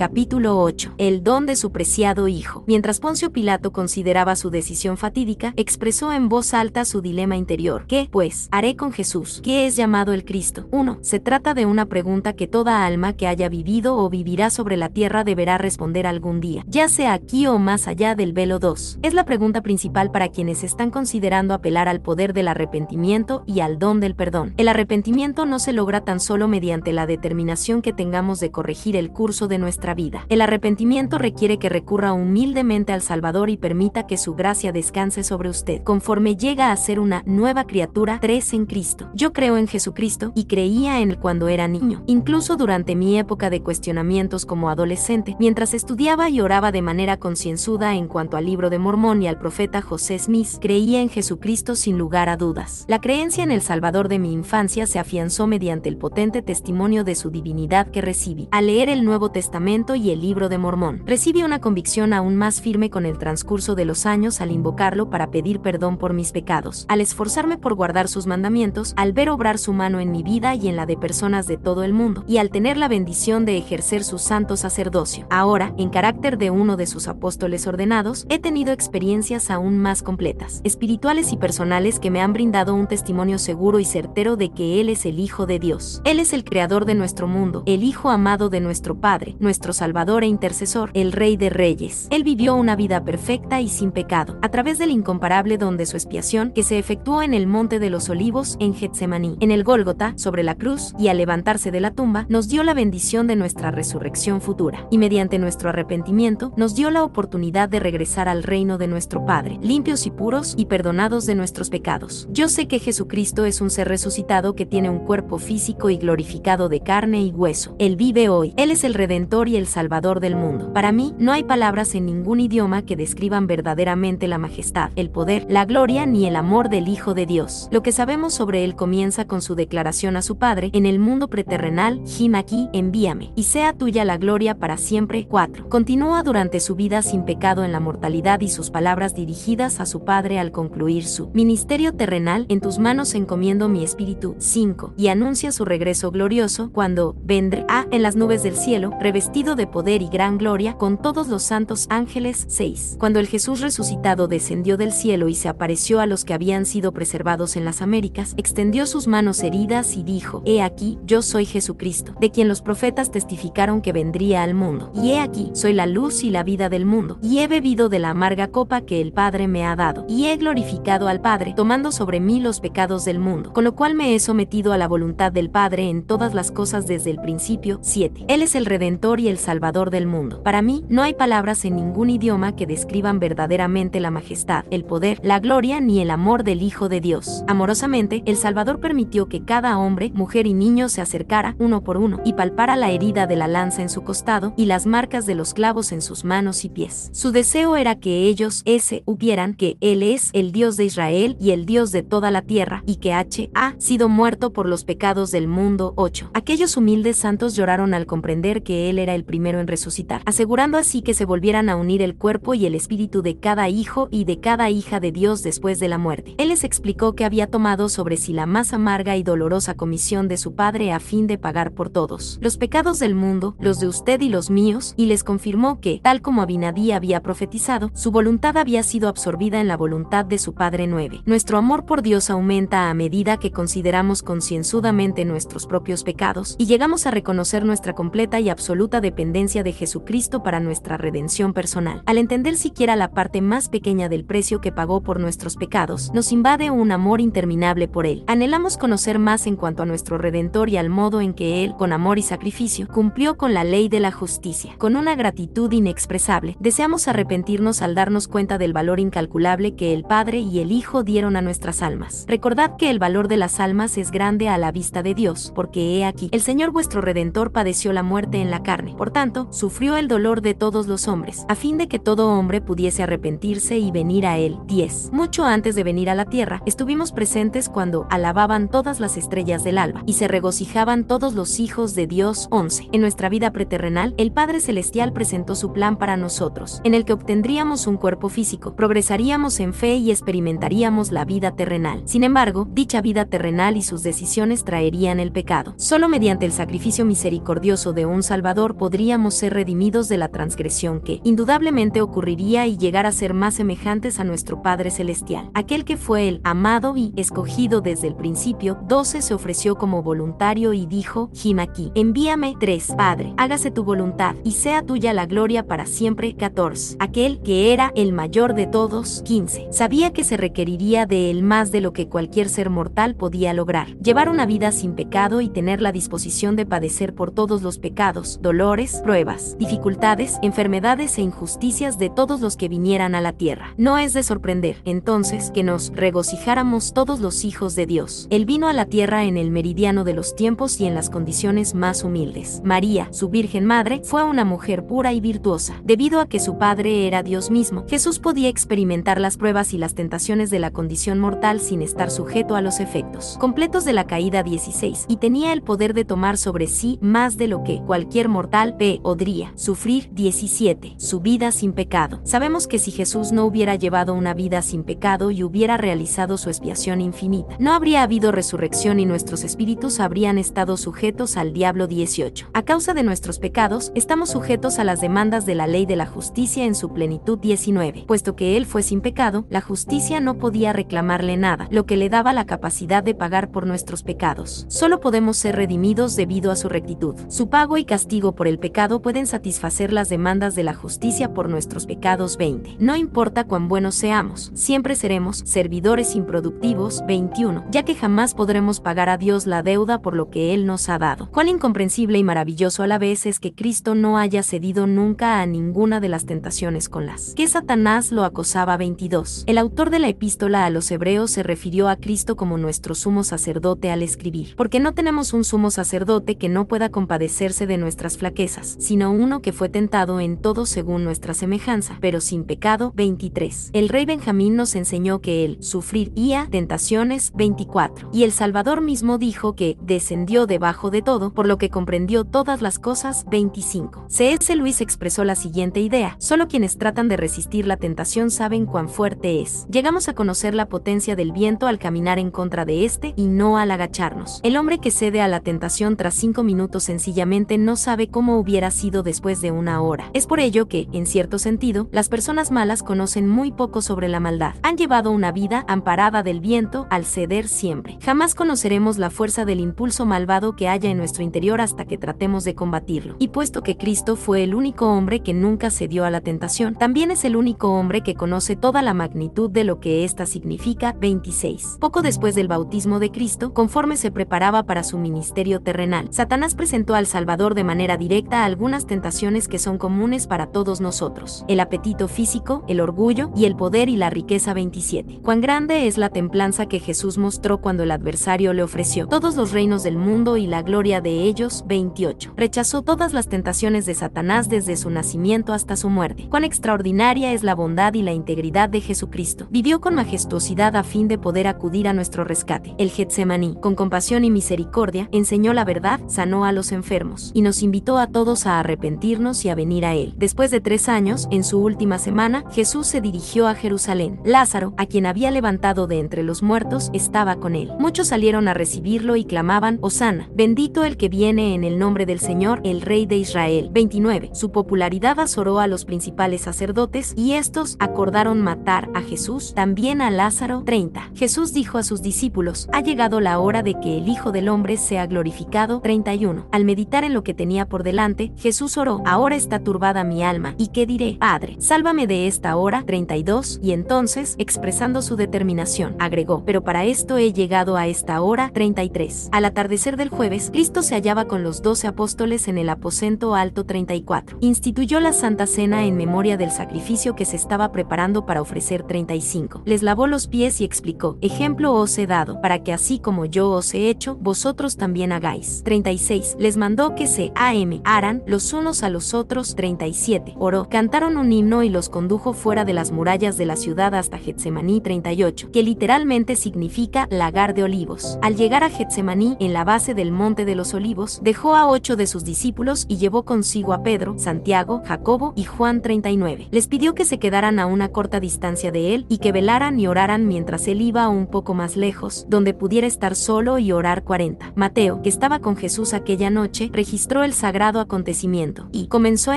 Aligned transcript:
Capítulo 0.00 0.58
8. 0.58 0.94
El 0.96 1.22
don 1.22 1.44
de 1.44 1.56
su 1.56 1.72
preciado 1.72 2.26
hijo. 2.26 2.64
Mientras 2.66 3.00
Poncio 3.00 3.32
Pilato 3.32 3.70
consideraba 3.70 4.34
su 4.34 4.48
decisión 4.48 4.96
fatídica, 4.96 5.52
expresó 5.58 6.10
en 6.10 6.30
voz 6.30 6.54
alta 6.54 6.86
su 6.86 7.02
dilema 7.02 7.36
interior. 7.36 7.84
¿Qué, 7.86 8.08
pues, 8.10 8.48
haré 8.50 8.76
con 8.76 8.92
Jesús? 8.92 9.42
¿Qué 9.44 9.66
es 9.66 9.76
llamado 9.76 10.14
el 10.14 10.24
Cristo? 10.24 10.66
1. 10.70 11.00
Se 11.02 11.20
trata 11.20 11.52
de 11.52 11.66
una 11.66 11.84
pregunta 11.84 12.32
que 12.32 12.46
toda 12.46 12.86
alma 12.86 13.12
que 13.12 13.26
haya 13.26 13.50
vivido 13.50 13.98
o 13.98 14.08
vivirá 14.08 14.48
sobre 14.48 14.78
la 14.78 14.88
tierra 14.88 15.22
deberá 15.22 15.58
responder 15.58 16.06
algún 16.06 16.40
día, 16.40 16.64
ya 16.66 16.88
sea 16.88 17.12
aquí 17.12 17.46
o 17.46 17.58
más 17.58 17.86
allá 17.86 18.14
del 18.14 18.32
velo 18.32 18.58
2. 18.58 19.00
Es 19.02 19.12
la 19.12 19.26
pregunta 19.26 19.60
principal 19.60 20.10
para 20.10 20.30
quienes 20.30 20.64
están 20.64 20.90
considerando 20.90 21.52
apelar 21.52 21.88
al 21.88 22.00
poder 22.00 22.32
del 22.32 22.48
arrepentimiento 22.48 23.42
y 23.46 23.60
al 23.60 23.78
don 23.78 24.00
del 24.00 24.14
perdón. 24.14 24.54
El 24.56 24.68
arrepentimiento 24.68 25.44
no 25.44 25.58
se 25.58 25.74
logra 25.74 26.00
tan 26.00 26.20
solo 26.20 26.48
mediante 26.48 26.94
la 26.94 27.04
determinación 27.04 27.82
que 27.82 27.92
tengamos 27.92 28.40
de 28.40 28.50
corregir 28.50 28.96
el 28.96 29.10
curso 29.10 29.46
de 29.46 29.58
nuestra 29.58 29.89
vida. 29.94 30.24
El 30.30 30.40
arrepentimiento 30.40 31.18
requiere 31.18 31.58
que 31.58 31.68
recurra 31.68 32.14
humildemente 32.14 32.92
al 32.92 33.02
Salvador 33.02 33.50
y 33.50 33.58
permita 33.58 34.06
que 34.06 34.16
su 34.16 34.34
gracia 34.34 34.72
descanse 34.72 35.22
sobre 35.22 35.50
usted, 35.50 35.82
conforme 35.82 36.36
llega 36.36 36.72
a 36.72 36.76
ser 36.76 36.98
una 36.98 37.22
nueva 37.26 37.64
criatura, 37.64 38.18
tres 38.20 38.54
en 38.54 38.64
Cristo. 38.64 39.10
Yo 39.14 39.32
creo 39.32 39.58
en 39.58 39.68
Jesucristo 39.68 40.32
y 40.34 40.44
creía 40.44 41.00
en 41.00 41.10
él 41.10 41.18
cuando 41.18 41.48
era 41.48 41.68
niño, 41.68 42.02
incluso 42.06 42.56
durante 42.56 42.94
mi 42.94 43.18
época 43.18 43.50
de 43.50 43.62
cuestionamientos 43.62 44.46
como 44.46 44.70
adolescente, 44.70 45.36
mientras 45.38 45.74
estudiaba 45.74 46.30
y 46.30 46.40
oraba 46.40 46.72
de 46.72 46.82
manera 46.82 47.18
concienzuda 47.18 47.94
en 47.94 48.06
cuanto 48.06 48.36
al 48.36 48.46
libro 48.46 48.70
de 48.70 48.78
Mormón 48.78 49.22
y 49.22 49.28
al 49.28 49.38
profeta 49.38 49.82
José 49.82 50.18
Smith, 50.18 50.58
creía 50.60 51.00
en 51.02 51.08
Jesucristo 51.08 51.74
sin 51.74 51.98
lugar 51.98 52.28
a 52.28 52.36
dudas. 52.36 52.84
La 52.88 53.00
creencia 53.00 53.44
en 53.44 53.50
el 53.50 53.62
Salvador 53.62 54.08
de 54.08 54.18
mi 54.18 54.32
infancia 54.32 54.86
se 54.86 54.98
afianzó 54.98 55.46
mediante 55.46 55.88
el 55.88 55.96
potente 55.96 56.42
testimonio 56.42 57.04
de 57.04 57.14
su 57.14 57.30
divinidad 57.30 57.88
que 57.90 58.00
recibí. 58.00 58.48
Al 58.50 58.66
leer 58.66 58.88
el 58.88 59.04
Nuevo 59.04 59.30
Testamento 59.30 59.79
y 59.88 60.10
el 60.10 60.20
libro 60.20 60.48
de 60.48 60.58
Mormón, 60.58 61.02
recibí 61.06 61.42
una 61.42 61.60
convicción 61.60 62.12
aún 62.12 62.36
más 62.36 62.60
firme 62.60 62.90
con 62.90 63.06
el 63.06 63.16
transcurso 63.16 63.74
de 63.74 63.86
los 63.86 64.04
años 64.04 64.40
al 64.40 64.50
invocarlo 64.50 65.08
para 65.08 65.30
pedir 65.30 65.60
perdón 65.60 65.96
por 65.96 66.12
mis 66.12 66.32
pecados, 66.32 66.84
al 66.88 67.00
esforzarme 67.00 67.56
por 67.56 67.74
guardar 67.74 68.06
sus 68.06 68.26
mandamientos, 68.26 68.92
al 68.96 69.12
ver 69.12 69.30
obrar 69.30 69.58
su 69.58 69.72
mano 69.72 69.98
en 69.98 70.10
mi 70.12 70.22
vida 70.22 70.54
y 70.54 70.68
en 70.68 70.76
la 70.76 70.84
de 70.84 70.98
personas 70.98 71.46
de 71.46 71.56
todo 71.56 71.82
el 71.82 71.94
mundo, 71.94 72.24
y 72.28 72.36
al 72.36 72.50
tener 72.50 72.76
la 72.76 72.88
bendición 72.88 73.46
de 73.46 73.56
ejercer 73.56 74.04
su 74.04 74.18
santo 74.18 74.56
sacerdocio. 74.56 75.26
Ahora, 75.30 75.74
en 75.78 75.88
carácter 75.88 76.36
de 76.36 76.50
uno 76.50 76.76
de 76.76 76.86
sus 76.86 77.08
apóstoles 77.08 77.66
ordenados, 77.66 78.26
he 78.28 78.38
tenido 78.38 78.72
experiencias 78.72 79.50
aún 79.50 79.78
más 79.78 80.02
completas, 80.02 80.60
espirituales 80.62 81.32
y 81.32 81.38
personales 81.38 81.98
que 81.98 82.10
me 82.10 82.20
han 82.20 82.34
brindado 82.34 82.74
un 82.74 82.86
testimonio 82.86 83.38
seguro 83.38 83.80
y 83.80 83.86
certero 83.86 84.36
de 84.36 84.50
que 84.50 84.80
Él 84.80 84.90
es 84.90 85.06
el 85.06 85.18
Hijo 85.18 85.46
de 85.46 85.58
Dios. 85.58 86.02
Él 86.04 86.20
es 86.20 86.32
el 86.32 86.44
creador 86.44 86.84
de 86.84 86.94
nuestro 86.94 87.26
mundo, 87.26 87.62
el 87.66 87.82
Hijo 87.82 88.10
amado 88.10 88.50
de 88.50 88.60
nuestro 88.60 89.00
Padre, 89.00 89.36
nuestro 89.40 89.69
Salvador 89.72 90.24
e 90.24 90.26
intercesor, 90.26 90.90
el 90.94 91.12
Rey 91.12 91.36
de 91.36 91.50
Reyes. 91.50 92.08
Él 92.10 92.24
vivió 92.24 92.54
una 92.54 92.76
vida 92.76 93.04
perfecta 93.04 93.60
y 93.60 93.68
sin 93.68 93.92
pecado, 93.92 94.38
a 94.42 94.48
través 94.50 94.78
del 94.78 94.90
incomparable 94.90 95.58
don 95.58 95.76
de 95.76 95.86
su 95.86 95.96
expiación 95.96 96.52
que 96.52 96.62
se 96.62 96.78
efectuó 96.78 97.22
en 97.22 97.34
el 97.34 97.46
Monte 97.46 97.78
de 97.78 97.90
los 97.90 98.08
Olivos 98.08 98.56
en 98.60 98.74
Getsemaní, 98.74 99.36
en 99.40 99.50
el 99.50 99.64
Gólgota, 99.64 100.14
sobre 100.16 100.42
la 100.42 100.54
cruz, 100.54 100.94
y 100.98 101.08
al 101.08 101.18
levantarse 101.18 101.70
de 101.70 101.80
la 101.80 101.90
tumba, 101.90 102.26
nos 102.28 102.48
dio 102.48 102.62
la 102.62 102.74
bendición 102.74 103.26
de 103.26 103.36
nuestra 103.36 103.70
resurrección 103.70 104.40
futura, 104.40 104.86
y 104.90 104.98
mediante 104.98 105.38
nuestro 105.38 105.68
arrepentimiento, 105.68 106.52
nos 106.56 106.74
dio 106.74 106.90
la 106.90 107.04
oportunidad 107.04 107.68
de 107.68 107.80
regresar 107.80 108.28
al 108.28 108.42
reino 108.42 108.78
de 108.78 108.86
nuestro 108.86 109.24
Padre, 109.26 109.58
limpios 109.60 110.06
y 110.06 110.10
puros 110.10 110.54
y 110.56 110.66
perdonados 110.66 111.26
de 111.26 111.34
nuestros 111.34 111.70
pecados. 111.70 112.28
Yo 112.30 112.48
sé 112.48 112.68
que 112.68 112.78
Jesucristo 112.78 113.44
es 113.44 113.60
un 113.60 113.70
ser 113.70 113.88
resucitado 113.88 114.54
que 114.54 114.66
tiene 114.66 114.90
un 114.90 115.00
cuerpo 115.00 115.38
físico 115.38 115.90
y 115.90 115.96
glorificado 115.96 116.68
de 116.68 116.80
carne 116.80 117.22
y 117.22 117.30
hueso. 117.30 117.76
Él 117.78 117.96
vive 117.96 118.28
hoy. 118.28 118.54
Él 118.56 118.70
es 118.70 118.84
el 118.84 118.94
Redentor 118.94 119.48
el 119.56 119.66
Salvador 119.66 120.20
del 120.20 120.36
mundo. 120.36 120.72
Para 120.72 120.92
mí, 120.92 121.14
no 121.18 121.32
hay 121.32 121.44
palabras 121.44 121.94
en 121.94 122.06
ningún 122.06 122.40
idioma 122.40 122.82
que 122.82 122.96
describan 122.96 123.46
verdaderamente 123.46 124.28
la 124.28 124.38
majestad, 124.38 124.90
el 124.96 125.10
poder, 125.10 125.46
la 125.48 125.64
gloria 125.64 126.06
ni 126.06 126.26
el 126.26 126.36
amor 126.36 126.68
del 126.68 126.88
Hijo 126.88 127.14
de 127.14 127.26
Dios. 127.26 127.68
Lo 127.70 127.82
que 127.82 127.92
sabemos 127.92 128.34
sobre 128.34 128.64
él 128.64 128.76
comienza 128.76 129.26
con 129.26 129.42
su 129.42 129.54
declaración 129.54 130.16
a 130.16 130.22
su 130.22 130.36
Padre 130.36 130.70
en 130.72 130.86
el 130.86 130.98
mundo 130.98 131.28
preterrenal, 131.28 132.00
Jim 132.06 132.34
aquí, 132.34 132.68
envíame, 132.72 133.32
y 133.34 133.44
sea 133.44 133.72
tuya 133.72 134.04
la 134.04 134.18
gloria 134.18 134.58
para 134.58 134.76
siempre. 134.76 135.26
4. 135.28 135.68
Continúa 135.68 136.22
durante 136.22 136.60
su 136.60 136.76
vida 136.76 137.02
sin 137.02 137.24
pecado 137.24 137.64
en 137.64 137.72
la 137.72 137.80
mortalidad 137.80 138.40
y 138.40 138.48
sus 138.48 138.70
palabras 138.70 139.14
dirigidas 139.14 139.80
a 139.80 139.86
su 139.86 140.04
Padre 140.04 140.38
al 140.38 140.52
concluir 140.52 141.04
su 141.06 141.30
ministerio 141.30 141.94
terrenal, 141.94 142.46
en 142.48 142.60
tus 142.60 142.78
manos 142.78 143.14
encomiendo 143.14 143.68
mi 143.68 143.82
espíritu. 143.82 144.36
5. 144.38 144.94
Y 144.96 145.08
anuncia 145.08 145.52
su 145.52 145.64
regreso 145.64 146.10
glorioso 146.10 146.70
cuando 146.72 147.16
vendrá 147.22 147.86
en 147.90 148.02
las 148.02 148.16
nubes 148.16 148.42
del 148.42 148.56
cielo, 148.56 148.92
revestido 149.00 149.39
de 149.40 149.66
poder 149.66 150.02
y 150.02 150.08
gran 150.08 150.36
gloria, 150.36 150.74
con 150.74 151.00
todos 151.00 151.28
los 151.28 151.42
santos 151.42 151.86
ángeles. 151.88 152.44
6. 152.48 152.96
Cuando 153.00 153.20
el 153.20 153.26
Jesús 153.26 153.60
resucitado 153.60 154.28
descendió 154.28 154.76
del 154.76 154.92
cielo 154.92 155.28
y 155.28 155.34
se 155.34 155.48
apareció 155.48 156.00
a 156.00 156.06
los 156.06 156.26
que 156.26 156.34
habían 156.34 156.66
sido 156.66 156.92
preservados 156.92 157.56
en 157.56 157.64
las 157.64 157.80
Américas, 157.80 158.34
extendió 158.36 158.84
sus 158.84 159.06
manos 159.06 159.42
heridas 159.42 159.96
y 159.96 160.02
dijo, 160.02 160.42
He 160.44 160.60
aquí, 160.60 160.98
yo 161.06 161.22
soy 161.22 161.46
Jesucristo, 161.46 162.14
de 162.20 162.30
quien 162.30 162.48
los 162.48 162.60
profetas 162.60 163.10
testificaron 163.10 163.80
que 163.80 163.94
vendría 163.94 164.42
al 164.42 164.52
mundo. 164.52 164.92
Y 164.94 165.12
he 165.12 165.20
aquí, 165.20 165.50
soy 165.54 165.72
la 165.72 165.86
luz 165.86 166.22
y 166.22 166.28
la 166.28 166.42
vida 166.42 166.68
del 166.68 166.84
mundo, 166.84 167.18
y 167.22 167.38
he 167.38 167.48
bebido 167.48 167.88
de 167.88 167.98
la 167.98 168.10
amarga 168.10 168.48
copa 168.48 168.82
que 168.82 169.00
el 169.00 169.14
Padre 169.14 169.48
me 169.48 169.64
ha 169.64 169.74
dado, 169.74 170.04
y 170.06 170.26
he 170.26 170.36
glorificado 170.36 171.08
al 171.08 171.22
Padre, 171.22 171.54
tomando 171.56 171.92
sobre 171.92 172.20
mí 172.20 172.40
los 172.40 172.60
pecados 172.60 173.06
del 173.06 173.18
mundo, 173.18 173.54
con 173.54 173.64
lo 173.64 173.74
cual 173.74 173.94
me 173.94 174.14
he 174.14 174.20
sometido 174.20 174.74
a 174.74 174.78
la 174.78 174.86
voluntad 174.86 175.32
del 175.32 175.48
Padre 175.48 175.88
en 175.88 176.02
todas 176.02 176.34
las 176.34 176.50
cosas 176.50 176.86
desde 176.86 177.10
el 177.10 177.20
principio. 177.22 177.78
7. 177.80 178.26
Él 178.28 178.42
es 178.42 178.54
el 178.54 178.66
Redentor 178.66 179.18
y 179.20 179.29
el 179.30 179.38
Salvador 179.38 179.90
del 179.90 180.06
mundo. 180.06 180.42
Para 180.42 180.62
mí, 180.62 180.84
no 180.88 181.02
hay 181.02 181.14
palabras 181.14 181.64
en 181.64 181.76
ningún 181.76 182.10
idioma 182.10 182.56
que 182.56 182.66
describan 182.66 183.18
verdaderamente 183.18 184.00
la 184.00 184.10
majestad, 184.10 184.64
el 184.70 184.84
poder, 184.84 185.20
la 185.22 185.38
gloria 185.38 185.80
ni 185.80 186.00
el 186.00 186.10
amor 186.10 186.44
del 186.44 186.62
Hijo 186.62 186.88
de 186.88 187.00
Dios. 187.00 187.44
Amorosamente, 187.46 188.22
el 188.26 188.36
Salvador 188.36 188.80
permitió 188.80 189.28
que 189.28 189.44
cada 189.44 189.78
hombre, 189.78 190.10
mujer 190.14 190.46
y 190.46 190.54
niño 190.54 190.88
se 190.88 191.00
acercara 191.00 191.56
uno 191.58 191.82
por 191.82 191.96
uno 191.96 192.20
y 192.24 192.34
palpara 192.34 192.76
la 192.76 192.90
herida 192.90 193.26
de 193.26 193.36
la 193.36 193.48
lanza 193.48 193.82
en 193.82 193.88
su 193.88 194.02
costado 194.02 194.52
y 194.56 194.66
las 194.66 194.86
marcas 194.86 195.26
de 195.26 195.34
los 195.34 195.54
clavos 195.54 195.92
en 195.92 196.02
sus 196.02 196.24
manos 196.24 196.64
y 196.64 196.68
pies. 196.68 197.10
Su 197.12 197.32
deseo 197.32 197.76
era 197.76 197.98
que 197.98 198.24
ellos, 198.24 198.62
ese, 198.64 199.02
hubieran 199.06 199.54
que 199.54 199.76
Él 199.80 200.02
es 200.02 200.30
el 200.32 200.52
Dios 200.52 200.76
de 200.76 200.84
Israel 200.84 201.36
y 201.40 201.50
el 201.50 201.66
Dios 201.66 201.92
de 201.92 202.02
toda 202.02 202.30
la 202.30 202.42
tierra 202.42 202.82
y 202.86 202.96
que 202.96 203.12
H 203.12 203.50
ha 203.54 203.74
sido 203.78 204.08
muerto 204.08 204.52
por 204.52 204.66
los 204.66 204.84
pecados 204.84 205.30
del 205.30 205.48
mundo. 205.48 205.92
8. 205.96 206.30
Aquellos 206.34 206.76
humildes 206.76 207.16
santos 207.16 207.54
lloraron 207.54 207.94
al 207.94 208.06
comprender 208.06 208.62
que 208.62 208.90
Él 208.90 208.98
era 208.98 209.14
el 209.14 209.19
primero 209.24 209.60
en 209.60 209.66
resucitar, 209.66 210.22
asegurando 210.24 210.78
así 210.78 211.02
que 211.02 211.14
se 211.14 211.24
volvieran 211.24 211.68
a 211.68 211.76
unir 211.76 212.02
el 212.02 212.16
cuerpo 212.16 212.54
y 212.54 212.66
el 212.66 212.74
espíritu 212.74 213.22
de 213.22 213.38
cada 213.38 213.68
hijo 213.68 214.08
y 214.10 214.24
de 214.24 214.40
cada 214.40 214.70
hija 214.70 215.00
de 215.00 215.12
Dios 215.12 215.42
después 215.42 215.80
de 215.80 215.88
la 215.88 215.98
muerte. 215.98 216.34
Él 216.38 216.48
les 216.48 216.64
explicó 216.64 217.14
que 217.14 217.24
había 217.24 217.46
tomado 217.46 217.88
sobre 217.88 218.16
sí 218.16 218.32
la 218.32 218.46
más 218.46 218.72
amarga 218.72 219.16
y 219.16 219.22
dolorosa 219.22 219.74
comisión 219.74 220.28
de 220.28 220.36
su 220.36 220.54
Padre 220.54 220.92
a 220.92 221.00
fin 221.00 221.26
de 221.26 221.38
pagar 221.38 221.72
por 221.72 221.90
todos 221.90 222.38
los 222.40 222.56
pecados 222.56 222.98
del 222.98 223.14
mundo, 223.14 223.56
los 223.60 223.80
de 223.80 223.88
usted 223.88 224.20
y 224.20 224.28
los 224.28 224.50
míos, 224.50 224.94
y 224.96 225.06
les 225.06 225.24
confirmó 225.24 225.80
que, 225.80 226.00
tal 226.02 226.22
como 226.22 226.42
Abinadí 226.42 226.92
había 226.92 227.22
profetizado, 227.22 227.90
su 227.94 228.10
voluntad 228.10 228.56
había 228.56 228.82
sido 228.82 229.08
absorbida 229.08 229.60
en 229.60 229.68
la 229.68 229.76
voluntad 229.76 230.24
de 230.24 230.38
su 230.38 230.54
Padre 230.54 230.86
9. 230.86 231.22
Nuestro 231.26 231.58
amor 231.58 231.84
por 231.84 232.02
Dios 232.02 232.30
aumenta 232.30 232.90
a 232.90 232.94
medida 232.94 233.38
que 233.38 233.50
consideramos 233.50 234.22
concienzudamente 234.22 235.24
nuestros 235.24 235.66
propios 235.66 236.04
pecados 236.04 236.56
y 236.58 236.66
llegamos 236.66 237.06
a 237.06 237.10
reconocer 237.10 237.64
nuestra 237.64 237.94
completa 237.94 238.40
y 238.40 238.48
absoluta 238.48 239.00
dependencia 239.10 239.64
de 239.64 239.72
Jesucristo 239.72 240.44
para 240.44 240.60
nuestra 240.60 240.96
redención 240.96 241.52
personal. 241.52 242.00
Al 242.06 242.16
entender 242.16 242.54
siquiera 242.54 242.94
la 242.94 243.10
parte 243.10 243.40
más 243.40 243.68
pequeña 243.68 244.08
del 244.08 244.24
precio 244.24 244.60
que 244.60 244.70
pagó 244.70 245.00
por 245.02 245.18
nuestros 245.18 245.56
pecados, 245.56 246.12
nos 246.14 246.30
invade 246.30 246.70
un 246.70 246.92
amor 246.92 247.20
interminable 247.20 247.88
por 247.88 248.06
Él. 248.06 248.22
Anhelamos 248.28 248.78
conocer 248.78 249.18
más 249.18 249.48
en 249.48 249.56
cuanto 249.56 249.82
a 249.82 249.86
nuestro 249.86 250.16
Redentor 250.16 250.68
y 250.68 250.76
al 250.76 250.90
modo 250.90 251.20
en 251.20 251.34
que 251.34 251.64
Él, 251.64 251.74
con 251.76 251.92
amor 251.92 252.20
y 252.20 252.22
sacrificio, 252.22 252.86
cumplió 252.86 253.36
con 253.36 253.52
la 253.52 253.64
ley 253.64 253.88
de 253.88 253.98
la 253.98 254.12
justicia. 254.12 254.76
Con 254.78 254.94
una 254.94 255.16
gratitud 255.16 255.72
inexpresable, 255.72 256.56
deseamos 256.60 257.08
arrepentirnos 257.08 257.82
al 257.82 257.96
darnos 257.96 258.28
cuenta 258.28 258.58
del 258.58 258.72
valor 258.72 259.00
incalculable 259.00 259.74
que 259.74 259.92
el 259.92 260.04
Padre 260.04 260.38
y 260.38 260.60
el 260.60 260.70
Hijo 260.70 261.02
dieron 261.02 261.34
a 261.34 261.42
nuestras 261.42 261.82
almas. 261.82 262.26
Recordad 262.28 262.76
que 262.76 262.90
el 262.90 263.00
valor 263.00 263.26
de 263.26 263.38
las 263.38 263.58
almas 263.58 263.98
es 263.98 264.12
grande 264.12 264.48
a 264.48 264.56
la 264.56 264.70
vista 264.70 265.02
de 265.02 265.14
Dios, 265.14 265.52
porque 265.52 265.98
he 265.98 266.04
aquí, 266.04 266.28
el 266.30 266.42
Señor 266.42 266.70
vuestro 266.70 267.00
Redentor 267.00 267.50
padeció 267.50 267.92
la 267.92 268.04
muerte 268.04 268.40
en 268.40 268.52
la 268.52 268.62
carne. 268.62 268.94
Por 269.00 269.12
tanto, 269.12 269.48
sufrió 269.50 269.96
el 269.96 270.08
dolor 270.08 270.42
de 270.42 270.52
todos 270.52 270.86
los 270.86 271.08
hombres, 271.08 271.46
a 271.48 271.54
fin 271.54 271.78
de 271.78 271.88
que 271.88 271.98
todo 271.98 272.28
hombre 272.28 272.60
pudiese 272.60 273.02
arrepentirse 273.02 273.78
y 273.78 273.90
venir 273.90 274.26
a 274.26 274.36
él. 274.36 274.58
10. 274.66 275.08
Mucho 275.14 275.46
antes 275.46 275.74
de 275.74 275.84
venir 275.84 276.10
a 276.10 276.14
la 276.14 276.26
tierra, 276.26 276.60
estuvimos 276.66 277.10
presentes 277.10 277.70
cuando 277.70 278.06
alababan 278.10 278.68
todas 278.68 279.00
las 279.00 279.16
estrellas 279.16 279.64
del 279.64 279.78
alba 279.78 280.02
y 280.04 280.12
se 280.12 280.28
regocijaban 280.28 281.04
todos 281.04 281.32
los 281.32 281.60
hijos 281.60 281.94
de 281.94 282.06
Dios. 282.06 282.46
11. 282.50 282.90
En 282.92 283.00
nuestra 283.00 283.30
vida 283.30 283.52
preterrenal, 283.52 284.14
el 284.18 284.32
Padre 284.32 284.60
Celestial 284.60 285.14
presentó 285.14 285.54
su 285.54 285.72
plan 285.72 285.96
para 285.96 286.18
nosotros, 286.18 286.82
en 286.84 286.92
el 286.92 287.06
que 287.06 287.14
obtendríamos 287.14 287.86
un 287.86 287.96
cuerpo 287.96 288.28
físico, 288.28 288.76
progresaríamos 288.76 289.60
en 289.60 289.72
fe 289.72 289.94
y 289.96 290.10
experimentaríamos 290.10 291.10
la 291.10 291.24
vida 291.24 291.52
terrenal. 291.52 292.02
Sin 292.04 292.22
embargo, 292.22 292.68
dicha 292.70 293.00
vida 293.00 293.24
terrenal 293.24 293.78
y 293.78 293.82
sus 293.82 294.02
decisiones 294.02 294.62
traerían 294.62 295.20
el 295.20 295.32
pecado. 295.32 295.72
Solo 295.78 296.10
mediante 296.10 296.44
el 296.44 296.52
sacrificio 296.52 297.06
misericordioso 297.06 297.94
de 297.94 298.04
un 298.04 298.22
Salvador 298.22 298.76
podríamos 298.90 299.34
ser 299.34 299.54
redimidos 299.54 300.08
de 300.08 300.16
la 300.16 300.32
transgresión 300.32 301.00
que, 301.00 301.20
indudablemente, 301.22 302.02
ocurriría 302.02 302.66
y 302.66 302.76
llegar 302.76 303.06
a 303.06 303.12
ser 303.12 303.34
más 303.34 303.54
semejantes 303.54 304.18
a 304.18 304.24
nuestro 304.24 304.62
Padre 304.62 304.90
Celestial. 304.90 305.48
Aquel 305.54 305.84
que 305.84 305.96
fue 305.96 306.26
el 306.26 306.40
amado 306.42 306.96
y 306.96 307.12
escogido 307.14 307.82
desde 307.82 308.08
el 308.08 308.16
principio, 308.16 308.80
12 308.88 309.22
se 309.22 309.32
ofreció 309.32 309.76
como 309.76 310.02
voluntario 310.02 310.72
y 310.72 310.86
dijo, 310.86 311.30
aquí, 311.60 311.92
envíame 311.94 312.56
3, 312.58 312.94
Padre, 312.96 313.32
hágase 313.36 313.70
tu 313.70 313.84
voluntad, 313.84 314.34
y 314.42 314.52
sea 314.52 314.82
tuya 314.82 315.12
la 315.12 315.26
gloria 315.26 315.68
para 315.68 315.86
siempre, 315.86 316.34
14. 316.34 316.96
Aquel 316.98 317.42
que 317.42 317.72
era 317.72 317.92
el 317.94 318.12
mayor 318.12 318.54
de 318.54 318.66
todos, 318.66 319.22
15. 319.24 319.68
Sabía 319.70 320.12
que 320.12 320.24
se 320.24 320.36
requeriría 320.36 321.06
de 321.06 321.30
él 321.30 321.44
más 321.44 321.70
de 321.70 321.80
lo 321.80 321.92
que 321.92 322.08
cualquier 322.08 322.48
ser 322.48 322.70
mortal 322.70 323.14
podía 323.14 323.52
lograr. 323.52 323.96
Llevar 323.98 324.28
una 324.28 324.46
vida 324.46 324.72
sin 324.72 324.96
pecado 324.96 325.40
y 325.40 325.48
tener 325.48 325.80
la 325.80 325.92
disposición 325.92 326.56
de 326.56 326.66
padecer 326.66 327.14
por 327.14 327.30
todos 327.30 327.62
los 327.62 327.78
pecados, 327.78 328.40
dolores, 328.42 328.79
pruebas, 328.88 329.56
dificultades, 329.58 330.38
enfermedades 330.42 331.18
e 331.18 331.22
injusticias 331.22 331.98
de 331.98 332.08
todos 332.08 332.40
los 332.40 332.56
que 332.56 332.68
vinieran 332.68 333.14
a 333.14 333.20
la 333.20 333.32
tierra. 333.32 333.74
No 333.76 333.98
es 333.98 334.12
de 334.14 334.22
sorprender, 334.22 334.80
entonces, 334.84 335.50
que 335.50 335.62
nos 335.62 335.92
regocijáramos 335.94 336.94
todos 336.94 337.20
los 337.20 337.44
hijos 337.44 337.74
de 337.74 337.86
Dios. 337.86 338.26
Él 338.30 338.46
vino 338.46 338.68
a 338.68 338.72
la 338.72 338.86
tierra 338.86 339.24
en 339.24 339.36
el 339.36 339.50
meridiano 339.50 340.04
de 340.04 340.14
los 340.14 340.34
tiempos 340.34 340.80
y 340.80 340.86
en 340.86 340.94
las 340.94 341.10
condiciones 341.10 341.74
más 341.74 342.02
humildes. 342.02 342.62
María, 342.64 343.08
su 343.12 343.28
Virgen 343.28 343.66
Madre, 343.66 344.00
fue 344.02 344.24
una 344.24 344.44
mujer 344.44 344.86
pura 344.86 345.12
y 345.12 345.20
virtuosa. 345.20 345.80
Debido 345.84 346.20
a 346.20 346.26
que 346.26 346.40
su 346.40 346.58
padre 346.58 347.06
era 347.06 347.22
Dios 347.22 347.50
mismo, 347.50 347.84
Jesús 347.88 348.18
podía 348.18 348.48
experimentar 348.48 349.20
las 349.20 349.36
pruebas 349.36 349.74
y 349.74 349.78
las 349.78 349.94
tentaciones 349.94 350.48
de 350.48 350.58
la 350.58 350.70
condición 350.70 351.18
mortal 351.18 351.60
sin 351.60 351.82
estar 351.82 352.10
sujeto 352.10 352.56
a 352.56 352.62
los 352.62 352.80
efectos 352.80 353.36
completos 353.38 353.84
de 353.84 353.92
la 353.92 354.06
caída 354.06 354.42
16, 354.42 355.06
y 355.08 355.16
tenía 355.16 355.52
el 355.52 355.62
poder 355.62 355.94
de 355.94 356.04
tomar 356.04 356.36
sobre 356.36 356.66
sí 356.66 356.98
más 357.00 357.36
de 357.36 357.48
lo 357.48 357.62
que 357.64 357.80
cualquier 357.82 358.28
mortal 358.28 358.69
podría 358.72 359.52
sufrir 359.56 360.10
17. 360.12 360.94
Su 360.98 361.20
vida 361.20 361.52
sin 361.52 361.72
pecado. 361.72 362.20
Sabemos 362.24 362.66
que 362.66 362.78
si 362.78 362.90
Jesús 362.90 363.32
no 363.32 363.44
hubiera 363.44 363.74
llevado 363.74 364.14
una 364.14 364.34
vida 364.34 364.62
sin 364.62 364.84
pecado 364.84 365.30
y 365.30 365.42
hubiera 365.42 365.76
realizado 365.76 366.38
su 366.38 366.48
expiación 366.48 367.00
infinita, 367.00 367.56
no 367.58 367.72
habría 367.72 368.02
habido 368.02 368.32
resurrección 368.32 369.00
y 369.00 369.06
nuestros 369.06 369.44
espíritus 369.44 370.00
habrían 370.00 370.38
estado 370.38 370.76
sujetos 370.76 371.36
al 371.36 371.52
diablo 371.52 371.86
18. 371.86 372.48
A 372.52 372.62
causa 372.62 372.94
de 372.94 373.02
nuestros 373.02 373.38
pecados, 373.38 373.92
estamos 373.94 374.30
sujetos 374.30 374.78
a 374.78 374.84
las 374.84 375.00
demandas 375.00 375.46
de 375.46 375.54
la 375.54 375.66
ley 375.66 375.86
de 375.86 375.96
la 375.96 376.06
justicia 376.06 376.64
en 376.64 376.74
su 376.74 376.92
plenitud 376.92 377.38
19. 377.38 378.04
Puesto 378.06 378.36
que 378.36 378.56
él 378.56 378.66
fue 378.66 378.82
sin 378.82 379.00
pecado, 379.00 379.46
la 379.50 379.60
justicia 379.60 380.20
no 380.20 380.38
podía 380.38 380.72
reclamarle 380.72 381.36
nada, 381.36 381.68
lo 381.70 381.86
que 381.86 381.96
le 381.96 382.08
daba 382.08 382.32
la 382.32 382.46
capacidad 382.46 383.02
de 383.02 383.14
pagar 383.14 383.50
por 383.50 383.66
nuestros 383.66 384.02
pecados. 384.02 384.66
Solo 384.68 385.00
podemos 385.00 385.36
ser 385.36 385.56
redimidos 385.56 386.16
debido 386.16 386.50
a 386.50 386.56
su 386.56 386.68
rectitud. 386.68 387.16
Su 387.28 387.48
pago 387.48 387.76
y 387.76 387.84
castigo 387.84 388.34
por 388.34 388.46
el 388.50 388.58
pecado 388.58 389.00
pueden 389.00 389.28
satisfacer 389.28 389.92
las 389.92 390.08
demandas 390.08 390.56
de 390.56 390.64
la 390.64 390.74
justicia 390.74 391.32
por 391.32 391.48
nuestros 391.48 391.86
pecados 391.86 392.36
20. 392.36 392.76
No 392.80 392.96
importa 392.96 393.44
cuán 393.44 393.68
buenos 393.68 393.94
seamos, 393.94 394.50
siempre 394.54 394.96
seremos 394.96 395.38
servidores 395.46 396.16
improductivos 396.16 397.04
21, 397.06 397.64
ya 397.70 397.84
que 397.84 397.94
jamás 397.94 398.34
podremos 398.34 398.80
pagar 398.80 399.08
a 399.08 399.18
Dios 399.18 399.46
la 399.46 399.62
deuda 399.62 400.02
por 400.02 400.16
lo 400.16 400.30
que 400.30 400.52
Él 400.52 400.66
nos 400.66 400.88
ha 400.88 400.98
dado. 400.98 401.30
Cuán 401.30 401.48
incomprensible 401.48 402.18
y 402.18 402.24
maravilloso 402.24 402.82
a 402.82 402.88
la 402.88 402.98
vez 402.98 403.24
es 403.24 403.38
que 403.38 403.54
Cristo 403.54 403.94
no 403.94 404.18
haya 404.18 404.42
cedido 404.42 404.88
nunca 404.88 405.40
a 405.40 405.46
ninguna 405.46 406.00
de 406.00 406.08
las 406.08 406.26
tentaciones 406.26 406.88
con 406.88 407.06
las 407.06 407.34
que 407.34 407.46
Satanás 407.46 408.10
lo 408.10 408.24
acosaba 408.24 408.76
22. 408.76 409.44
El 409.46 409.58
autor 409.58 409.90
de 409.90 410.00
la 410.00 410.08
epístola 410.08 410.64
a 410.64 410.70
los 410.70 410.90
hebreos 410.90 411.30
se 411.30 411.44
refirió 411.44 411.88
a 411.88 411.94
Cristo 411.94 412.34
como 412.36 412.58
nuestro 412.58 412.96
sumo 412.96 413.22
sacerdote 413.22 413.92
al 413.92 414.02
escribir, 414.02 414.56
porque 414.56 414.80
no 414.80 414.92
tenemos 414.92 415.32
un 415.34 415.44
sumo 415.44 415.70
sacerdote 415.70 416.36
que 416.36 416.48
no 416.48 416.66
pueda 416.66 416.88
compadecerse 416.88 417.68
de 417.68 417.78
nuestras 417.78 418.18
flaquezas, 418.18 418.39
sino 418.48 419.12
uno 419.12 419.42
que 419.42 419.52
fue 419.52 419.68
tentado 419.68 420.20
en 420.20 420.38
todo 420.38 420.64
según 420.64 421.04
nuestra 421.04 421.34
semejanza, 421.34 421.98
pero 422.00 422.20
sin 422.20 422.44
pecado 422.44 422.92
23. 422.96 423.70
El 423.72 423.88
rey 423.88 424.06
Benjamín 424.06 424.56
nos 424.56 424.74
enseñó 424.74 425.20
que 425.20 425.44
él 425.44 425.58
sufriría 425.60 426.48
tentaciones 426.50 427.32
24, 427.34 428.10
y 428.12 428.24
el 428.24 428.32
Salvador 428.32 428.80
mismo 428.80 429.18
dijo 429.18 429.54
que 429.54 429.76
descendió 429.82 430.46
debajo 430.46 430.90
de 430.90 431.02
todo, 431.02 431.32
por 431.34 431.46
lo 431.46 431.58
que 431.58 431.68
comprendió 431.70 432.24
todas 432.24 432.62
las 432.62 432.78
cosas 432.78 433.26
25. 433.30 434.06
C.S. 434.08 434.56
Luis 434.56 434.80
expresó 434.80 435.24
la 435.24 435.34
siguiente 435.34 435.80
idea, 435.80 436.16
solo 436.18 436.48
quienes 436.48 436.78
tratan 436.78 437.08
de 437.08 437.16
resistir 437.16 437.66
la 437.66 437.76
tentación 437.76 438.30
saben 438.30 438.64
cuán 438.64 438.88
fuerte 438.88 439.42
es. 439.42 439.66
Llegamos 439.70 440.08
a 440.08 440.14
conocer 440.14 440.54
la 440.54 440.68
potencia 440.68 441.16
del 441.16 441.32
viento 441.32 441.66
al 441.66 441.78
caminar 441.78 442.18
en 442.18 442.30
contra 442.30 442.64
de 442.64 442.84
este 442.84 443.12
y 443.16 443.26
no 443.26 443.58
al 443.58 443.70
agacharnos. 443.70 444.40
El 444.42 444.56
hombre 444.56 444.78
que 444.78 444.90
cede 444.90 445.20
a 445.20 445.28
la 445.28 445.40
tentación 445.40 445.96
tras 445.96 446.14
cinco 446.14 446.42
minutos 446.42 446.84
sencillamente 446.84 447.58
no 447.58 447.76
sabe 447.76 448.08
cómo 448.08 448.29
hubiera 448.38 448.70
sido 448.70 449.02
después 449.02 449.40
de 449.40 449.50
una 449.50 449.80
hora. 449.82 450.10
Es 450.12 450.26
por 450.26 450.40
ello 450.40 450.68
que, 450.68 450.88
en 450.92 451.06
cierto 451.06 451.38
sentido, 451.38 451.88
las 451.92 452.08
personas 452.08 452.50
malas 452.50 452.82
conocen 452.82 453.28
muy 453.28 453.52
poco 453.52 453.82
sobre 453.82 454.08
la 454.08 454.20
maldad. 454.20 454.54
Han 454.62 454.76
llevado 454.76 455.10
una 455.10 455.32
vida 455.32 455.64
amparada 455.68 456.22
del 456.22 456.40
viento 456.40 456.86
al 456.90 457.04
ceder 457.04 457.48
siempre. 457.48 457.98
Jamás 458.02 458.34
conoceremos 458.34 458.98
la 458.98 459.10
fuerza 459.10 459.44
del 459.44 459.60
impulso 459.60 460.06
malvado 460.06 460.56
que 460.56 460.68
haya 460.68 460.90
en 460.90 460.98
nuestro 460.98 461.22
interior 461.22 461.60
hasta 461.60 461.84
que 461.84 461.98
tratemos 461.98 462.44
de 462.44 462.54
combatirlo. 462.54 463.16
Y 463.18 463.28
puesto 463.28 463.62
que 463.62 463.76
Cristo 463.76 464.16
fue 464.16 464.44
el 464.44 464.54
único 464.54 464.86
hombre 464.92 465.20
que 465.20 465.34
nunca 465.34 465.70
cedió 465.70 466.04
a 466.04 466.10
la 466.10 466.20
tentación, 466.20 466.74
también 466.74 467.10
es 467.10 467.24
el 467.24 467.36
único 467.36 467.72
hombre 467.72 468.02
que 468.02 468.14
conoce 468.14 468.56
toda 468.56 468.82
la 468.82 468.94
magnitud 468.94 469.50
de 469.50 469.64
lo 469.64 469.80
que 469.80 470.04
ésta 470.04 470.26
significa. 470.26 470.94
26. 471.00 471.78
Poco 471.80 472.02
después 472.02 472.34
del 472.34 472.48
bautismo 472.48 472.98
de 472.98 473.10
Cristo, 473.10 473.52
conforme 473.52 473.96
se 473.96 474.10
preparaba 474.10 474.64
para 474.64 474.84
su 474.84 474.98
ministerio 474.98 475.60
terrenal, 475.60 476.08
Satanás 476.10 476.54
presentó 476.54 476.94
al 476.94 477.06
Salvador 477.06 477.54
de 477.54 477.64
manera 477.64 477.96
directa 477.96 478.19
algunas 478.30 478.86
tentaciones 478.86 479.48
que 479.48 479.58
son 479.58 479.78
comunes 479.78 480.26
para 480.26 480.46
todos 480.46 480.80
nosotros. 480.80 481.44
El 481.48 481.60
apetito 481.60 482.08
físico, 482.08 482.64
el 482.68 482.80
orgullo 482.80 483.30
y 483.36 483.44
el 483.44 483.56
poder 483.56 483.88
y 483.88 483.96
la 483.96 484.10
riqueza 484.10 484.54
27. 484.54 485.20
Cuán 485.22 485.40
grande 485.40 485.86
es 485.86 485.98
la 485.98 486.10
templanza 486.10 486.66
que 486.66 486.80
Jesús 486.80 487.18
mostró 487.18 487.60
cuando 487.60 487.82
el 487.82 487.90
adversario 487.90 488.52
le 488.52 488.62
ofreció 488.62 489.06
todos 489.06 489.36
los 489.36 489.52
reinos 489.52 489.82
del 489.82 489.96
mundo 489.96 490.36
y 490.36 490.46
la 490.46 490.62
gloria 490.62 491.00
de 491.00 491.22
ellos 491.22 491.64
28. 491.66 492.34
Rechazó 492.36 492.82
todas 492.82 493.12
las 493.12 493.28
tentaciones 493.28 493.86
de 493.86 493.94
Satanás 493.94 494.48
desde 494.48 494.76
su 494.76 494.90
nacimiento 494.90 495.52
hasta 495.52 495.76
su 495.76 495.90
muerte. 495.90 496.28
Cuán 496.28 496.44
extraordinaria 496.44 497.32
es 497.32 497.42
la 497.42 497.54
bondad 497.54 497.94
y 497.94 498.02
la 498.02 498.12
integridad 498.12 498.68
de 498.68 498.80
Jesucristo. 498.80 499.46
Vivió 499.50 499.80
con 499.80 499.94
majestuosidad 499.94 500.76
a 500.76 500.82
fin 500.82 501.08
de 501.08 501.18
poder 501.18 501.46
acudir 501.46 501.88
a 501.88 501.92
nuestro 501.92 502.24
rescate. 502.24 502.74
El 502.78 502.90
Getsemaní, 502.90 503.56
con 503.60 503.74
compasión 503.74 504.24
y 504.24 504.30
misericordia, 504.30 505.08
enseñó 505.12 505.52
la 505.52 505.64
verdad, 505.64 506.00
sanó 506.06 506.44
a 506.44 506.52
los 506.52 506.72
enfermos 506.72 507.30
y 507.34 507.42
nos 507.42 507.62
invitó 507.62 507.98
a 507.98 508.08
todos 508.12 508.46
a 508.46 508.60
arrepentirnos 508.60 509.44
y 509.44 509.48
a 509.48 509.54
venir 509.54 509.84
a 509.84 509.94
Él. 509.94 510.14
Después 510.16 510.50
de 510.50 510.60
tres 510.60 510.88
años, 510.88 511.28
en 511.30 511.44
su 511.44 511.62
última 511.62 511.98
semana, 511.98 512.44
Jesús 512.50 512.86
se 512.86 513.00
dirigió 513.00 513.46
a 513.48 513.54
Jerusalén. 513.54 514.20
Lázaro, 514.24 514.74
a 514.76 514.86
quien 514.86 515.06
había 515.06 515.30
levantado 515.30 515.86
de 515.86 515.98
entre 515.98 516.22
los 516.22 516.42
muertos, 516.42 516.90
estaba 516.92 517.36
con 517.36 517.54
él. 517.54 517.70
Muchos 517.78 518.08
salieron 518.08 518.48
a 518.48 518.54
recibirlo 518.54 519.16
y 519.16 519.24
clamaban, 519.24 519.78
Osana, 519.80 520.28
bendito 520.34 520.84
el 520.84 520.96
que 520.96 521.08
viene 521.08 521.54
en 521.54 521.64
el 521.64 521.78
nombre 521.78 522.06
del 522.06 522.20
Señor, 522.20 522.60
el 522.64 522.80
Rey 522.80 523.06
de 523.06 523.16
Israel. 523.16 523.70
29. 523.72 524.30
Su 524.32 524.50
popularidad 524.50 525.20
azoró 525.20 525.60
a 525.60 525.66
los 525.66 525.84
principales 525.84 526.42
sacerdotes 526.42 527.14
y 527.16 527.32
estos 527.32 527.76
acordaron 527.78 528.40
matar 528.40 528.90
a 528.94 529.02
Jesús, 529.02 529.54
también 529.54 530.00
a 530.02 530.10
Lázaro. 530.10 530.62
30. 530.64 531.10
Jesús 531.14 531.52
dijo 531.52 531.78
a 531.78 531.82
sus 531.82 532.02
discípulos, 532.02 532.68
ha 532.72 532.80
llegado 532.80 533.20
la 533.20 533.38
hora 533.38 533.62
de 533.62 533.74
que 533.80 533.98
el 533.98 534.08
Hijo 534.08 534.32
del 534.32 534.48
Hombre 534.48 534.76
sea 534.76 535.06
glorificado. 535.06 535.80
31. 535.80 536.48
Al 536.50 536.64
meditar 536.64 537.04
en 537.04 537.14
lo 537.14 537.22
que 537.22 537.34
tenía 537.34 537.68
por 537.68 537.82
delante, 537.82 537.99
Jesús 538.36 538.78
oró, 538.78 539.02
ahora 539.04 539.36
está 539.36 539.58
turbada 539.58 540.04
mi 540.04 540.22
alma, 540.22 540.54
¿y 540.56 540.68
qué 540.68 540.86
diré? 540.86 541.18
Padre, 541.20 541.56
sálvame 541.58 542.06
de 542.06 542.28
esta 542.28 542.56
hora. 542.56 542.82
32. 542.86 543.60
Y 543.62 543.72
entonces, 543.72 544.36
expresando 544.38 545.02
su 545.02 545.16
determinación, 545.16 545.96
agregó, 545.98 546.42
pero 546.46 546.64
para 546.64 546.86
esto 546.86 547.18
he 547.18 547.34
llegado 547.34 547.76
a 547.76 547.88
esta 547.88 548.22
hora 548.22 548.50
33. 548.54 549.28
Al 549.32 549.44
atardecer 549.44 549.98
del 549.98 550.08
jueves, 550.08 550.48
Cristo 550.50 550.80
se 550.80 550.94
hallaba 550.94 551.26
con 551.26 551.42
los 551.42 551.60
doce 551.60 551.88
apóstoles 551.88 552.48
en 552.48 552.56
el 552.56 552.70
aposento 552.70 553.34
alto 553.34 553.64
34. 553.66 554.38
Instituyó 554.40 554.98
la 555.00 555.12
Santa 555.12 555.46
Cena 555.46 555.84
en 555.84 555.98
memoria 555.98 556.38
del 556.38 556.50
sacrificio 556.50 557.14
que 557.14 557.26
se 557.26 557.36
estaba 557.36 557.70
preparando 557.70 558.24
para 558.24 558.40
ofrecer 558.40 558.84
35. 558.84 559.62
Les 559.66 559.82
lavó 559.82 560.06
los 560.06 560.26
pies 560.26 560.62
y 560.62 560.64
explicó, 560.64 561.18
ejemplo 561.20 561.74
os 561.74 561.98
he 561.98 562.06
dado, 562.06 562.40
para 562.40 562.62
que 562.62 562.72
así 562.72 562.98
como 562.98 563.26
yo 563.26 563.50
os 563.50 563.74
he 563.74 563.90
hecho, 563.90 564.16
vosotros 564.16 564.78
también 564.78 565.12
hagáis. 565.12 565.62
36. 565.64 566.36
Les 566.38 566.56
mandó 566.56 566.94
que 566.94 567.06
se 567.06 567.30
am 567.34 567.82
harán 567.96 568.22
los 568.26 568.52
unos 568.52 568.82
a 568.82 568.90
los 568.90 569.14
otros. 569.14 569.54
37. 569.54 570.34
Oró, 570.38 570.68
cantaron 570.68 571.16
un 571.16 571.32
himno 571.32 571.62
y 571.62 571.68
los 571.68 571.88
condujo 571.88 572.32
fuera 572.32 572.64
de 572.64 572.72
las 572.72 572.92
murallas 572.92 573.36
de 573.36 573.46
la 573.46 573.56
ciudad 573.56 573.94
hasta 573.94 574.18
Getsemaní 574.18 574.80
38, 574.80 575.50
que 575.52 575.62
literalmente 575.62 576.36
significa 576.36 577.06
lagar 577.10 577.54
de 577.54 577.64
olivos. 577.64 578.18
Al 578.22 578.36
llegar 578.36 578.64
a 578.64 578.70
Getsemaní, 578.70 579.36
en 579.40 579.52
la 579.52 579.64
base 579.64 579.94
del 579.94 580.12
monte 580.12 580.44
de 580.44 580.54
los 580.54 580.74
olivos, 580.74 581.20
dejó 581.22 581.56
a 581.56 581.66
ocho 581.66 581.96
de 581.96 582.06
sus 582.06 582.24
discípulos 582.24 582.86
y 582.88 582.96
llevó 582.96 583.24
consigo 583.24 583.72
a 583.72 583.82
Pedro, 583.82 584.18
Santiago, 584.18 584.82
Jacobo 584.84 585.32
y 585.36 585.44
Juan 585.44 585.82
39. 585.82 586.48
Les 586.50 586.66
pidió 586.66 586.94
que 586.94 587.04
se 587.04 587.18
quedaran 587.18 587.58
a 587.58 587.66
una 587.66 587.88
corta 587.88 588.20
distancia 588.20 588.70
de 588.72 588.94
él 588.94 589.06
y 589.08 589.18
que 589.18 589.32
velaran 589.32 589.78
y 589.80 589.86
oraran 589.86 590.26
mientras 590.26 590.68
él 590.68 590.80
iba 590.80 591.08
un 591.08 591.26
poco 591.26 591.54
más 591.54 591.76
lejos, 591.76 592.26
donde 592.28 592.54
pudiera 592.54 592.86
estar 592.86 593.16
solo 593.16 593.58
y 593.58 593.72
orar 593.72 594.04
40. 594.04 594.52
Mateo, 594.54 595.02
que 595.02 595.08
estaba 595.08 595.40
con 595.40 595.56
Jesús 595.56 595.94
aquella 595.94 596.30
noche, 596.30 596.70
registró 596.72 597.24
el 597.24 597.32
sagrado 597.32 597.79
acontecimiento, 597.80 598.68
y 598.72 598.88
comenzó 598.88 599.30
a 599.30 599.36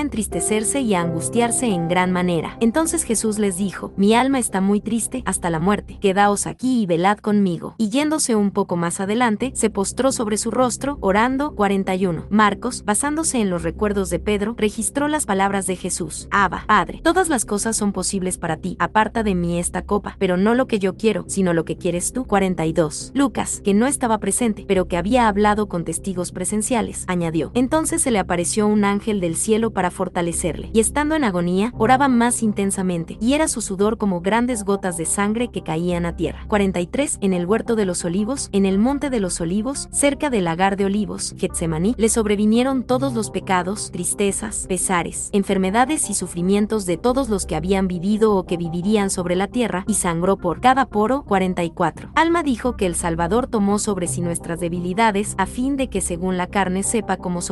entristecerse 0.00 0.80
y 0.80 0.94
a 0.94 1.00
angustiarse 1.00 1.66
en 1.66 1.88
gran 1.88 2.12
manera. 2.12 2.56
Entonces 2.60 3.02
Jesús 3.04 3.38
les 3.38 3.56
dijo, 3.56 3.92
Mi 3.96 4.14
alma 4.14 4.38
está 4.38 4.60
muy 4.60 4.80
triste 4.80 5.22
hasta 5.26 5.50
la 5.50 5.60
muerte, 5.60 5.98
quedaos 6.00 6.46
aquí 6.46 6.82
y 6.82 6.86
velad 6.86 7.18
conmigo. 7.18 7.74
Y 7.78 7.88
yéndose 7.88 8.34
un 8.36 8.50
poco 8.50 8.76
más 8.76 9.00
adelante, 9.00 9.52
se 9.54 9.70
postró 9.70 10.12
sobre 10.12 10.36
su 10.36 10.50
rostro, 10.50 10.98
orando 11.00 11.54
41. 11.54 12.26
Marcos, 12.30 12.84
basándose 12.84 13.40
en 13.40 13.50
los 13.50 13.62
recuerdos 13.62 14.10
de 14.10 14.18
Pedro, 14.18 14.54
registró 14.56 15.08
las 15.08 15.26
palabras 15.26 15.66
de 15.66 15.76
Jesús. 15.76 16.28
Abba, 16.30 16.64
Padre, 16.66 17.00
todas 17.02 17.28
las 17.28 17.44
cosas 17.44 17.76
son 17.76 17.92
posibles 17.92 18.38
para 18.38 18.56
ti, 18.56 18.76
aparta 18.78 19.22
de 19.22 19.34
mí 19.34 19.58
esta 19.58 19.82
copa, 19.82 20.16
pero 20.18 20.36
no 20.36 20.54
lo 20.54 20.66
que 20.66 20.78
yo 20.78 20.96
quiero, 20.96 21.24
sino 21.28 21.52
lo 21.52 21.64
que 21.64 21.76
quieres 21.76 22.12
tú. 22.12 22.24
42. 22.24 23.12
Lucas, 23.14 23.60
que 23.64 23.74
no 23.74 23.86
estaba 23.86 24.18
presente, 24.18 24.64
pero 24.66 24.88
que 24.88 24.96
había 24.96 25.28
hablado 25.28 25.68
con 25.68 25.84
testigos 25.84 26.32
presenciales, 26.32 27.04
añadió. 27.06 27.50
Entonces 27.54 28.02
se 28.02 28.10
le 28.10 28.18
apareció 28.24 28.66
un 28.66 28.84
ángel 28.84 29.20
del 29.20 29.36
cielo 29.36 29.70
para 29.70 29.90
fortalecerle, 29.90 30.70
y 30.72 30.80
estando 30.80 31.14
en 31.14 31.24
agonía, 31.24 31.72
oraba 31.76 32.08
más 32.08 32.42
intensamente, 32.42 33.18
y 33.20 33.34
era 33.34 33.48
su 33.48 33.60
sudor 33.60 33.98
como 33.98 34.22
grandes 34.22 34.64
gotas 34.64 34.96
de 34.96 35.04
sangre 35.04 35.48
que 35.48 35.62
caían 35.62 36.06
a 36.06 36.16
tierra. 36.16 36.44
43. 36.48 37.18
En 37.20 37.34
el 37.34 37.46
huerto 37.46 37.76
de 37.76 37.84
los 37.84 38.04
olivos, 38.04 38.48
en 38.52 38.64
el 38.64 38.78
monte 38.78 39.10
de 39.10 39.20
los 39.20 39.40
olivos, 39.40 39.88
cerca 39.92 40.30
del 40.30 40.44
lagar 40.44 40.76
de 40.76 40.86
olivos, 40.86 41.34
Getsemaní, 41.36 41.94
le 41.98 42.08
sobrevinieron 42.08 42.82
todos 42.82 43.12
los 43.12 43.30
pecados, 43.30 43.90
tristezas, 43.90 44.64
pesares, 44.68 45.28
enfermedades 45.32 46.08
y 46.08 46.14
sufrimientos 46.14 46.86
de 46.86 46.96
todos 46.96 47.28
los 47.28 47.44
que 47.44 47.56
habían 47.56 47.88
vivido 47.88 48.34
o 48.34 48.46
que 48.46 48.56
vivirían 48.56 49.10
sobre 49.10 49.36
la 49.36 49.48
tierra, 49.48 49.84
y 49.86 49.94
sangró 49.94 50.38
por 50.38 50.60
cada 50.60 50.86
poro. 50.86 51.24
44. 51.24 52.10
Alma 52.14 52.42
dijo 52.42 52.76
que 52.76 52.86
el 52.86 52.94
Salvador 52.94 53.48
tomó 53.48 53.78
sobre 53.78 54.06
sí 54.08 54.22
nuestras 54.22 54.60
debilidades 54.60 55.34
a 55.36 55.46
fin 55.46 55.76
de 55.76 55.88
que 55.88 56.00
según 56.00 56.38
la 56.38 56.46
carne 56.46 56.82
sepa 56.82 57.18
cómo 57.18 57.42